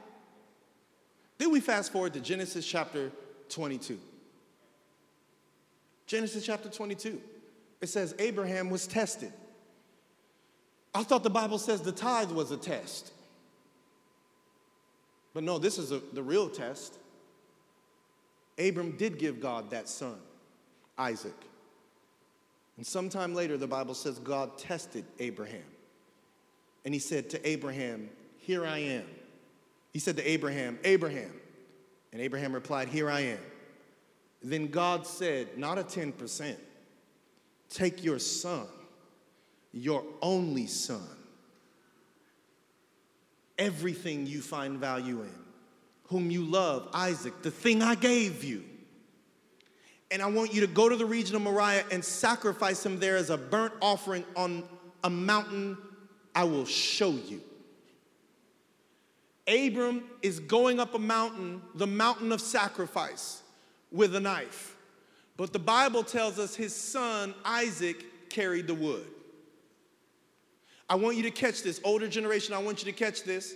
[1.45, 3.13] Then we fast forward to Genesis chapter
[3.51, 4.01] 22.
[6.07, 7.21] Genesis chapter 22.
[7.83, 9.31] It says Abraham was tested.
[10.95, 13.13] I thought the Bible says the tithe was a test.
[15.35, 16.97] But no, this is a, the real test.
[18.59, 20.17] Abram did give God that son,
[20.97, 21.37] Isaac.
[22.79, 25.61] And sometime later, the Bible says God tested Abraham.
[26.87, 29.05] And he said to Abraham, Here I am.
[29.95, 31.31] He said to Abraham, Abraham.
[32.13, 33.39] And Abraham replied, Here I am.
[34.43, 36.57] Then God said, Not a 10%.
[37.71, 38.67] Take your son,
[39.73, 41.09] your only son,
[43.59, 45.35] everything you find value in,
[46.05, 48.63] whom you love, Isaac, the thing I gave you.
[50.11, 53.17] And I want you to go to the region of Moriah and sacrifice him there
[53.17, 54.63] as a burnt offering on
[55.03, 55.77] a mountain
[56.35, 57.41] I will show you.
[59.47, 63.43] Abram is going up a mountain, the mountain of sacrifice,
[63.93, 64.77] with a knife.
[65.37, 69.07] But the Bible tells us his son Isaac carried the wood.
[70.89, 71.81] I want you to catch this.
[71.85, 73.55] Older generation, I want you to catch this.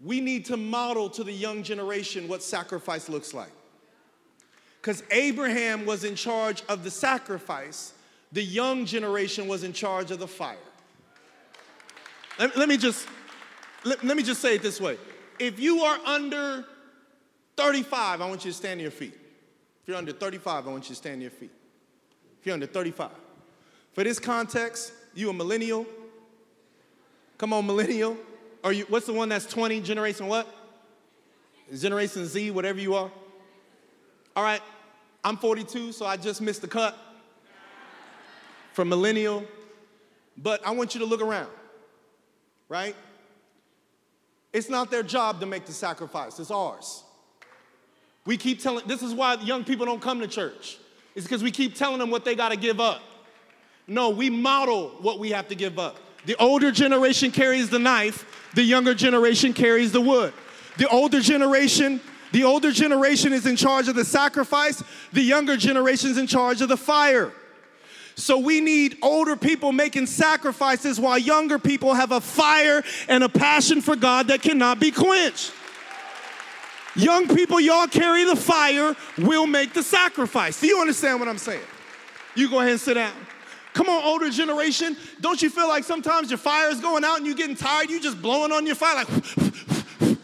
[0.00, 3.52] We need to model to the young generation what sacrifice looks like.
[4.80, 7.94] Because Abraham was in charge of the sacrifice,
[8.32, 10.56] the young generation was in charge of the fire.
[12.38, 13.06] Let, me just
[13.84, 14.96] let, let me just say it this way.
[15.38, 16.64] If you are under
[17.56, 19.14] 35, I want you to stand on your feet.
[19.14, 21.50] If you're under 35, I want you to stand on your feet.
[22.40, 23.10] If you're under 35.
[23.92, 25.86] For this context, you a millennial.
[27.38, 28.16] Come on, millennial.
[28.62, 29.80] Or you, what's the one that's 20?
[29.80, 30.46] Generation what?
[31.74, 33.10] Generation Z, whatever you are.
[34.34, 34.62] All right,
[35.24, 36.96] I'm 42, so I just missed the cut
[38.72, 39.44] for millennial.
[40.36, 41.50] But I want you to look around,
[42.68, 42.96] right?
[44.52, 47.04] It's not their job to make the sacrifice, it's ours.
[48.24, 50.78] We keep telling, this is why young people don't come to church.
[51.14, 53.02] It's because we keep telling them what they got to give up.
[53.86, 55.96] No, we model what we have to give up.
[56.24, 60.32] The older generation carries the knife, the younger generation carries the wood.
[60.78, 62.00] The older generation,
[62.30, 64.82] the older generation is in charge of the sacrifice,
[65.12, 67.32] the younger generation is in charge of the fire.
[68.14, 73.28] So we need older people making sacrifices while younger people have a fire and a
[73.28, 75.52] passion for God that cannot be quenched.
[76.94, 80.60] Young people, y'all carry the fire, we'll make the sacrifice.
[80.60, 81.64] Do you understand what I'm saying?
[82.34, 83.12] You go ahead and sit down.
[83.72, 84.96] Come on, older generation.
[85.20, 87.88] Don't you feel like sometimes your fire is going out and you're getting tired?
[87.88, 89.08] You just blowing on your fire like,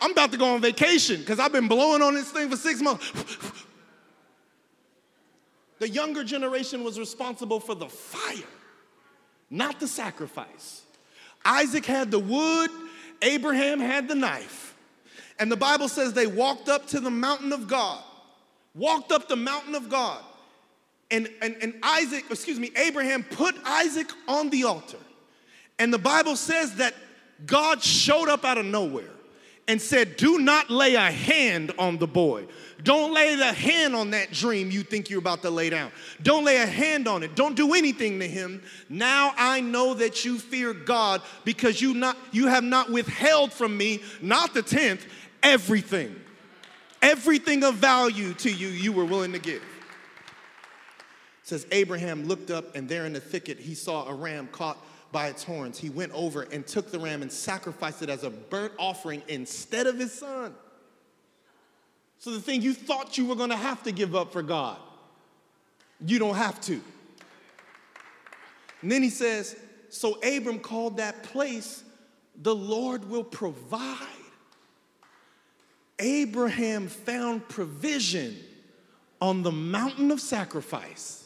[0.00, 2.80] I'm about to go on vacation because I've been blowing on this thing for six
[2.80, 3.12] months.
[5.78, 8.44] The younger generation was responsible for the fire,
[9.50, 10.82] not the sacrifice.
[11.44, 12.70] Isaac had the wood,
[13.22, 14.74] Abraham had the knife.
[15.38, 18.02] And the Bible says they walked up to the mountain of God,
[18.74, 20.22] walked up the mountain of God.
[21.10, 24.98] And, and, and Isaac, excuse me, Abraham put Isaac on the altar.
[25.78, 26.94] And the Bible says that
[27.44, 29.10] God showed up out of nowhere
[29.68, 32.46] and said, Do not lay a hand on the boy.
[32.82, 35.90] Don't lay the hand on that dream you think you're about to lay down.
[36.22, 37.34] Don't lay a hand on it.
[37.34, 38.62] Don't do anything to him.
[38.88, 43.76] Now I know that you fear God because you not you have not withheld from
[43.76, 45.04] me, not the tenth,
[45.42, 46.14] everything.
[47.02, 49.62] Everything of value to you, you were willing to give.
[49.62, 54.78] It says Abraham looked up, and there in the thicket he saw a ram caught
[55.12, 55.78] by its horns.
[55.78, 59.86] He went over and took the ram and sacrificed it as a burnt offering instead
[59.86, 60.54] of his son.
[62.18, 64.78] So the thing you thought you were going to have to give up for God,
[66.04, 66.80] you don't have to.
[68.82, 69.56] And then he says,
[69.90, 71.84] So Abram called that place,
[72.42, 74.06] the Lord will provide.
[75.98, 78.36] Abraham found provision
[79.20, 81.25] on the mountain of sacrifice.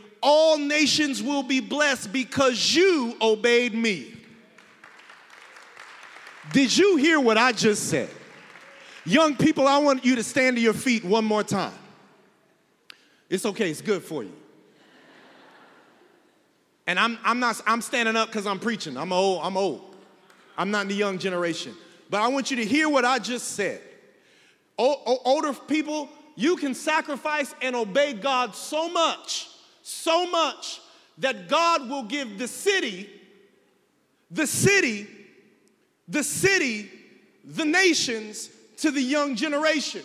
[0.21, 4.13] all nations will be blessed because you obeyed me.
[6.53, 8.09] Did you hear what I just said?
[9.05, 11.73] Young people, I want you to stand to your feet one more time.
[13.29, 14.33] It's okay, it's good for you.
[16.85, 18.97] And I'm, I'm not, I'm standing up because I'm preaching.
[18.97, 19.95] I'm old, I'm old.
[20.57, 21.73] I'm not in the young generation.
[22.09, 23.81] But I want you to hear what I just said.
[24.77, 29.47] O, older people, you can sacrifice and obey God so much
[29.81, 30.81] so much
[31.17, 33.09] that God will give the city,
[34.29, 35.07] the city,
[36.07, 36.89] the city,
[37.45, 40.01] the nations to the young generation.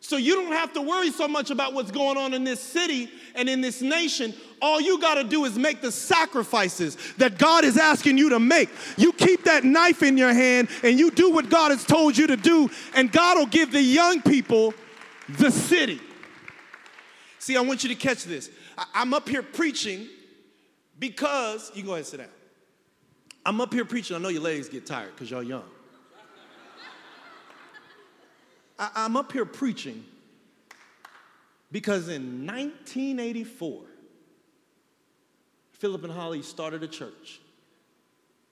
[0.00, 3.08] So you don't have to worry so much about what's going on in this city
[3.36, 4.34] and in this nation.
[4.60, 8.40] All you got to do is make the sacrifices that God is asking you to
[8.40, 8.68] make.
[8.96, 12.26] You keep that knife in your hand and you do what God has told you
[12.26, 14.74] to do, and God will give the young people
[15.28, 16.00] the city.
[17.38, 18.50] See, I want you to catch this.
[18.94, 20.08] I'm up here preaching
[20.98, 22.28] because, you go ahead and sit down.
[23.44, 24.16] I'm up here preaching.
[24.16, 25.64] I know your legs get tired because y'all young.
[28.78, 30.04] I, I'm up here preaching
[31.72, 33.80] because in 1984,
[35.72, 37.40] Philip and Holly started a church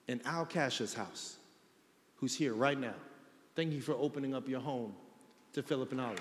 [0.09, 1.37] in Al Kasha's house,
[2.17, 2.95] who's here right now.
[3.55, 4.95] Thank you for opening up your home
[5.53, 6.17] to Philip and Holly.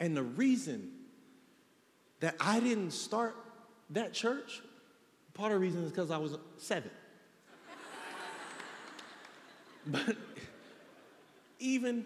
[0.00, 0.90] And the reason
[2.20, 3.36] that I didn't start
[3.90, 4.62] that church,
[5.34, 6.90] part of the reason is because I was seven.
[9.86, 10.16] but
[11.58, 12.04] even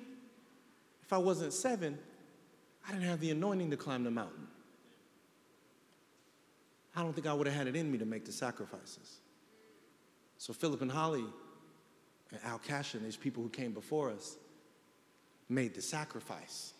[1.04, 1.98] if I wasn't seven,
[2.86, 4.46] I didn't have the anointing to climb the mountain.
[6.94, 9.20] I don't think I would have had it in me to make the sacrifices.
[10.36, 11.24] So Philip and Holly
[12.30, 14.36] and Al Kasha and, these people who came before us,
[15.48, 16.74] made the sacrifice.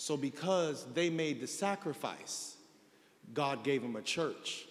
[0.00, 2.54] So, because they made the sacrifice,
[3.34, 4.64] God gave them a church.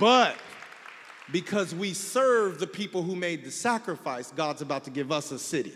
[0.00, 0.34] But
[1.30, 5.38] because we serve the people who made the sacrifice, God's about to give us a
[5.38, 5.72] city.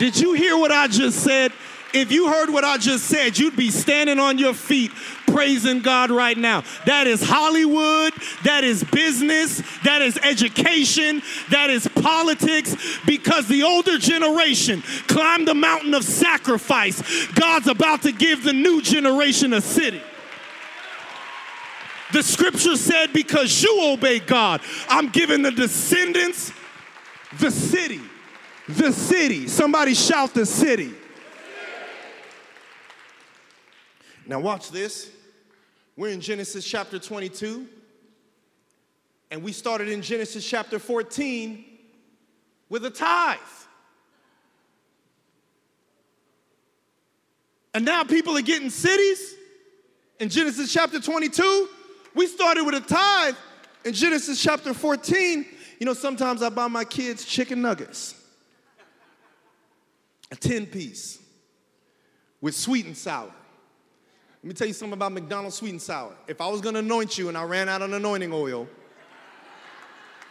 [0.00, 1.52] Did you hear what I just said?
[1.92, 4.90] If you heard what I just said, you'd be standing on your feet
[5.28, 6.64] praising God right now.
[6.86, 12.76] That is Hollywood, that is business, that is education, that is politics,
[13.06, 17.02] because the older generation climbed the mountain of sacrifice.
[17.28, 20.02] God's about to give the new generation a city.
[22.12, 26.52] The scripture said, Because you obey God, I'm giving the descendants
[27.38, 28.00] the city.
[28.68, 29.48] The city.
[29.48, 30.92] Somebody shout the city.
[34.26, 35.10] Now, watch this.
[35.96, 37.66] We're in Genesis chapter 22,
[39.30, 41.73] and we started in Genesis chapter 14
[42.74, 43.38] with a tithe.
[47.72, 49.36] And now people are getting cities
[50.18, 51.68] in Genesis chapter 22.
[52.16, 53.36] We started with a tithe
[53.84, 55.46] in Genesis chapter 14.
[55.78, 58.20] You know, sometimes I buy my kids chicken nuggets,
[60.32, 61.20] a 10 piece
[62.40, 63.26] with sweet and sour.
[64.42, 66.12] Let me tell you something about McDonald's sweet and sour.
[66.26, 68.66] If I was gonna anoint you and I ran out of anointing oil,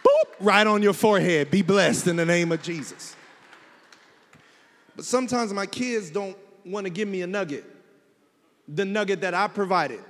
[0.04, 3.16] boop, right on your forehead, be blessed in the name of Jesus.
[4.96, 7.64] But sometimes my kids don't wanna give me a nugget,
[8.68, 10.00] the nugget that I provided.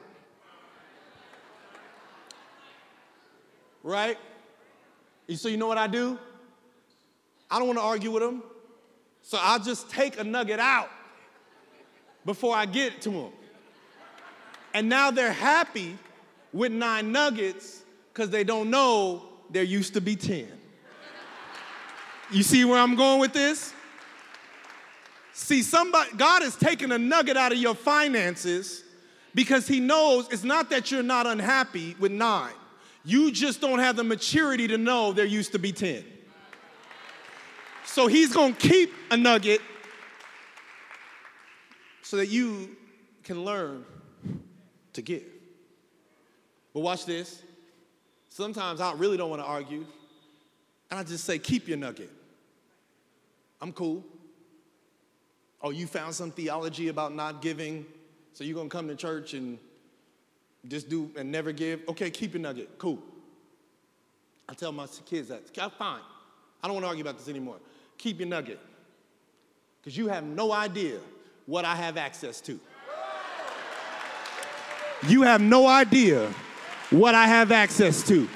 [3.83, 4.19] Right?
[5.35, 6.19] So you know what I do?
[7.51, 8.43] I don't wanna argue with them.
[9.23, 10.91] So I'll just take a nugget out
[12.25, 13.33] before I get to them.
[14.75, 15.97] And now they're happy
[16.53, 17.83] with nine nuggets
[18.13, 20.49] because they don't know there used to be 10.
[22.31, 23.73] You see where I'm going with this?
[25.33, 28.83] See, somebody, God has taken a nugget out of your finances
[29.35, 32.53] because He knows it's not that you're not unhappy with nine.
[33.05, 36.05] You just don't have the maturity to know there used to be 10.
[37.85, 39.61] So He's gonna keep a nugget
[42.03, 42.77] so that you
[43.25, 43.85] can learn
[44.93, 45.25] to give.
[46.73, 47.43] But watch this.
[48.35, 49.87] Sometimes I really don't want to argue,
[50.91, 52.11] and I just say, keep your nugget.
[53.63, 54.03] I'm cool.
[55.63, 57.87] Oh, you found some theology about not giving,
[58.33, 59.57] so you're gonna come to church and
[60.67, 61.83] just do and never give?
[61.89, 62.77] Okay, keep your nugget.
[62.77, 62.99] Cool.
[64.49, 65.55] I tell my kids that.
[65.79, 66.01] Fine.
[66.61, 67.59] I don't want to argue about this anymore.
[67.99, 68.59] Keep your nugget.
[69.81, 70.99] Because you have no idea
[71.47, 72.59] what I have access to.
[75.07, 76.35] You have no idea
[76.99, 78.29] what I have access to.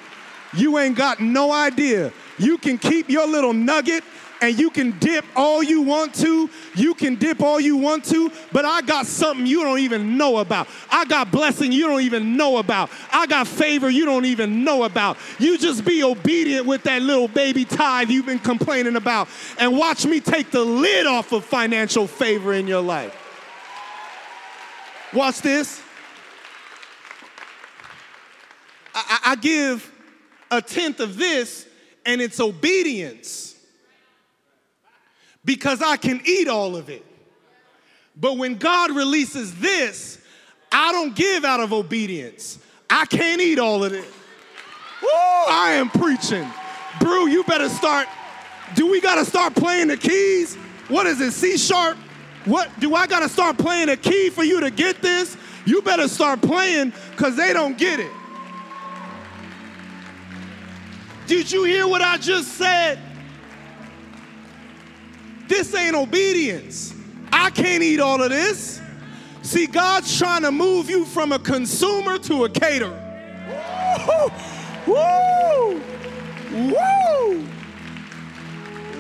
[0.55, 2.13] You ain't got no idea.
[2.39, 4.05] You can keep your little nugget
[4.41, 6.49] and you can dip all you want to.
[6.75, 10.39] You can dip all you want to, but I got something you don't even know
[10.39, 10.69] about.
[10.91, 12.91] I got blessing you don't even know about.
[13.13, 15.19] I got favor you don't even know about.
[15.39, 19.29] You just be obedient with that little baby tithe you've been complaining about
[19.59, 23.15] and watch me take the lid off of financial favor in your life.
[25.13, 25.83] Watch this.
[29.07, 29.91] I, I give
[30.51, 31.67] a tenth of this,
[32.07, 33.55] and it's obedience
[35.45, 37.05] because I can eat all of it.
[38.17, 40.21] But when God releases this,
[40.73, 42.59] I don't give out of obedience.
[42.91, 44.05] I can't eat all of it.
[45.03, 46.47] Woo, I am preaching.
[47.01, 48.09] Brew, you better start.
[48.75, 50.57] Do we gotta start playing the keys?
[50.89, 51.97] What is it, C sharp?
[52.45, 55.37] What do I gotta start playing a key for you to get this?
[55.65, 58.11] You better start playing because they don't get it.
[61.29, 62.99] Did you hear what I just said?
[65.47, 66.95] This ain't obedience.
[67.31, 68.81] I can't eat all of this.
[69.43, 72.99] See, God's trying to move you from a consumer to a caterer.
[74.87, 75.83] Woo!
[76.51, 77.47] Woo!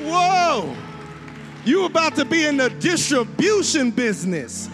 [0.05, 0.76] Whoa!
[1.64, 4.68] You about to be in the distribution business.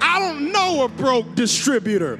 [0.00, 2.18] I don't know a broke distributor.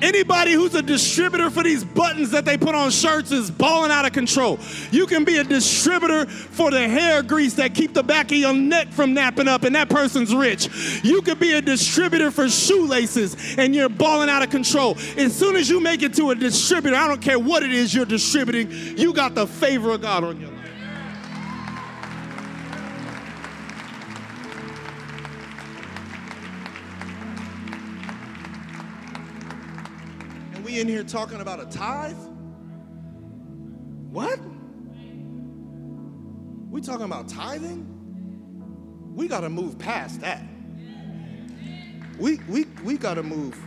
[0.00, 4.06] Anybody who's a distributor for these buttons that they put on shirts is balling out
[4.06, 4.58] of control.
[4.90, 8.54] You can be a distributor for the hair grease that keep the back of your
[8.54, 10.68] neck from napping up, and that person's rich.
[11.02, 14.96] You could be a distributor for shoelaces, and you're balling out of control.
[15.16, 17.94] As soon as you make it to a distributor, I don't care what it is
[17.94, 20.57] you're distributing, you got the favor of God on your life.
[30.68, 32.14] We in here talking about a tithe?
[34.10, 34.38] What?
[36.70, 37.86] We talking about tithing?
[39.14, 40.42] We got to move past that.
[42.18, 43.58] We, we, we got to move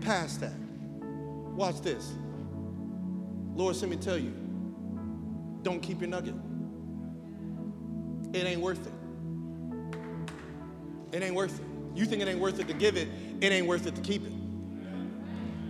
[0.00, 0.54] past that.
[0.98, 2.14] Watch this.
[3.54, 4.32] Lord, let me tell you
[5.62, 6.36] don't keep your nugget.
[8.32, 8.94] It ain't worth it.
[11.12, 11.66] It ain't worth it.
[11.94, 13.08] You think it ain't worth it to give it,
[13.42, 14.32] it ain't worth it to keep it.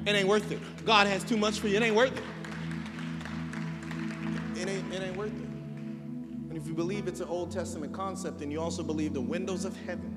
[0.06, 0.60] It ain't worth it.
[0.84, 1.76] God has too much for you.
[1.76, 2.22] It ain't worth it.
[4.60, 5.48] It ain't, it ain't worth it.
[5.48, 9.64] And if you believe it's an Old Testament concept, then you also believe the windows
[9.64, 10.16] of heaven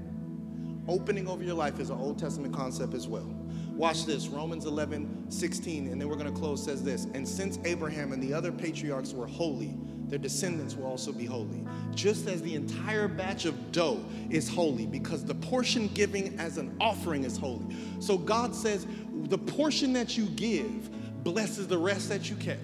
[0.87, 3.27] opening over your life is an Old Testament concept as well.
[3.73, 7.05] Watch this Romans 11, 16, and then we're going to close says this.
[7.13, 9.75] And since Abraham and the other patriarchs were holy,
[10.07, 11.63] their descendants will also be holy.
[11.93, 16.75] Just as the entire batch of dough is holy, because the portion giving as an
[16.81, 17.75] offering is holy.
[17.99, 18.87] So God says,
[19.28, 22.61] the portion that you give blesses the rest that you kept.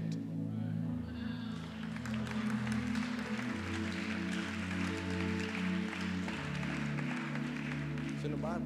[8.15, 8.65] It's in the Bible.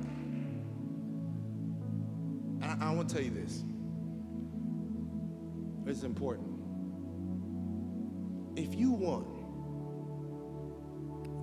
[2.61, 3.63] And I, I want to tell you this.
[5.85, 6.47] It's important.
[8.55, 9.25] If you want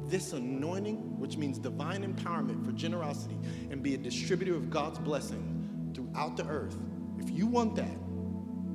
[0.08, 3.36] this anointing, which means divine empowerment for generosity,
[3.70, 5.65] and be a distributor of God's blessing
[5.96, 6.76] throughout the earth,
[7.18, 7.96] if you want that,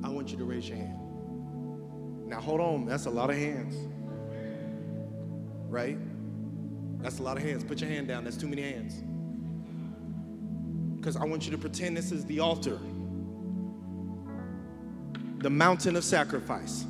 [0.02, 0.98] I want you to raise your hand.
[2.26, 3.76] Now, hold on, that's a lot of hands.
[5.68, 5.96] Right?
[7.00, 7.62] That's a lot of hands.
[7.62, 9.04] Put your hand down, that's too many hands.
[10.96, 12.78] Because I want you to pretend this is the altar,
[15.38, 16.84] the mountain of sacrifice.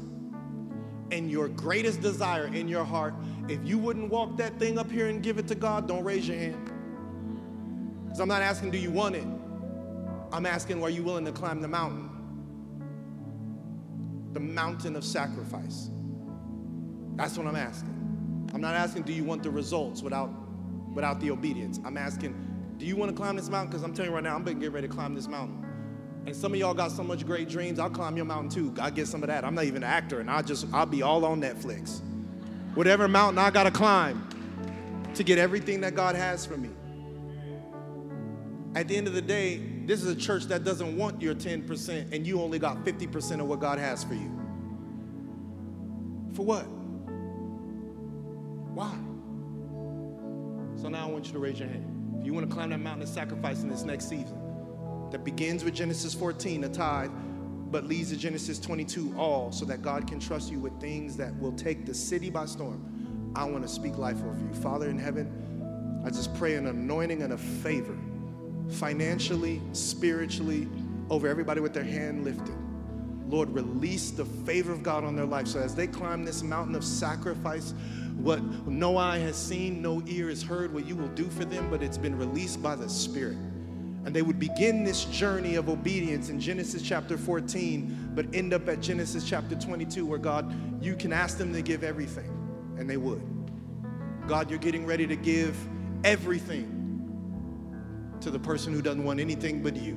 [1.11, 3.13] And your greatest desire in your heart,
[3.51, 6.27] if you wouldn't walk that thing up here and give it to God, don't raise
[6.27, 6.73] your hand.
[8.05, 9.27] Because I'm not asking, do you want it?
[10.33, 12.09] I'm asking, are you willing to climb the mountain?
[14.33, 15.91] The mountain of sacrifice.
[17.17, 18.51] That's what I'm asking.
[18.55, 20.31] I'm not asking, do you want the results without,
[20.95, 21.81] without the obedience?
[21.85, 22.35] I'm asking,
[22.79, 23.71] do you want to climb this mountain?
[23.71, 25.67] Because I'm telling you right now, I'm going to get ready to climb this mountain.
[26.27, 27.79] And some of y'all got so much great dreams.
[27.79, 28.75] I'll climb your mountain too.
[28.81, 29.45] I get some of that.
[29.45, 32.01] I'm not even an actor, and I just I'll be all on Netflix.
[32.75, 34.29] Whatever mountain I gotta climb
[35.15, 36.71] to get everything that God has for me.
[38.75, 42.13] At the end of the day, this is a church that doesn't want your 10%,
[42.13, 44.31] and you only got 50% of what God has for you.
[46.35, 46.67] For what?
[48.75, 48.93] Why?
[50.81, 52.17] So now I want you to raise your hand.
[52.19, 54.39] If you want to climb that mountain of sacrifice in this next season,
[55.11, 57.11] that begins with Genesis 14, a tithe,
[57.71, 61.39] but leads to Genesis 22, all, so that God can trust you with things that
[61.39, 63.33] will take the city by storm.
[63.35, 64.55] I want to speak life over you.
[64.55, 67.97] Father in heaven, I just pray an anointing and a favor,
[68.71, 70.69] financially, spiritually,
[71.11, 72.55] over everybody with their hand lifted.
[73.29, 75.47] Lord, release the favor of God on their life.
[75.47, 77.75] So as they climb this mountain of sacrifice,
[78.17, 81.71] what no eye has seen, no ear has heard, what you will do for them,
[81.71, 83.37] but it's been released by the Spirit
[84.05, 88.69] and they would begin this journey of obedience in Genesis chapter 14, but end up
[88.69, 90.53] at Genesis chapter 22, where God,
[90.83, 92.29] you can ask them to give everything,
[92.79, 93.23] and they would.
[94.27, 95.57] God, you're getting ready to give
[96.05, 96.82] everything
[98.23, 99.97] to the person who doesn't want anything but you.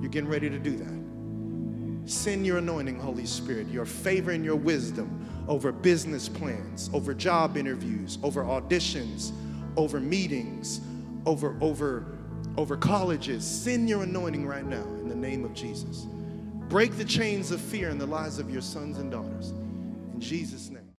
[0.00, 2.10] You're getting ready to do that.
[2.10, 7.56] Send your anointing, Holy Spirit, your favor and your wisdom over business plans, over job
[7.56, 9.32] interviews, over auditions,
[9.76, 10.80] over meetings,
[11.26, 12.18] over, over
[12.56, 13.44] over colleges.
[13.44, 16.06] Send your anointing right now in the name of Jesus.
[16.68, 19.50] Break the chains of fear in the lives of your sons and daughters.
[19.50, 20.81] In Jesus' name.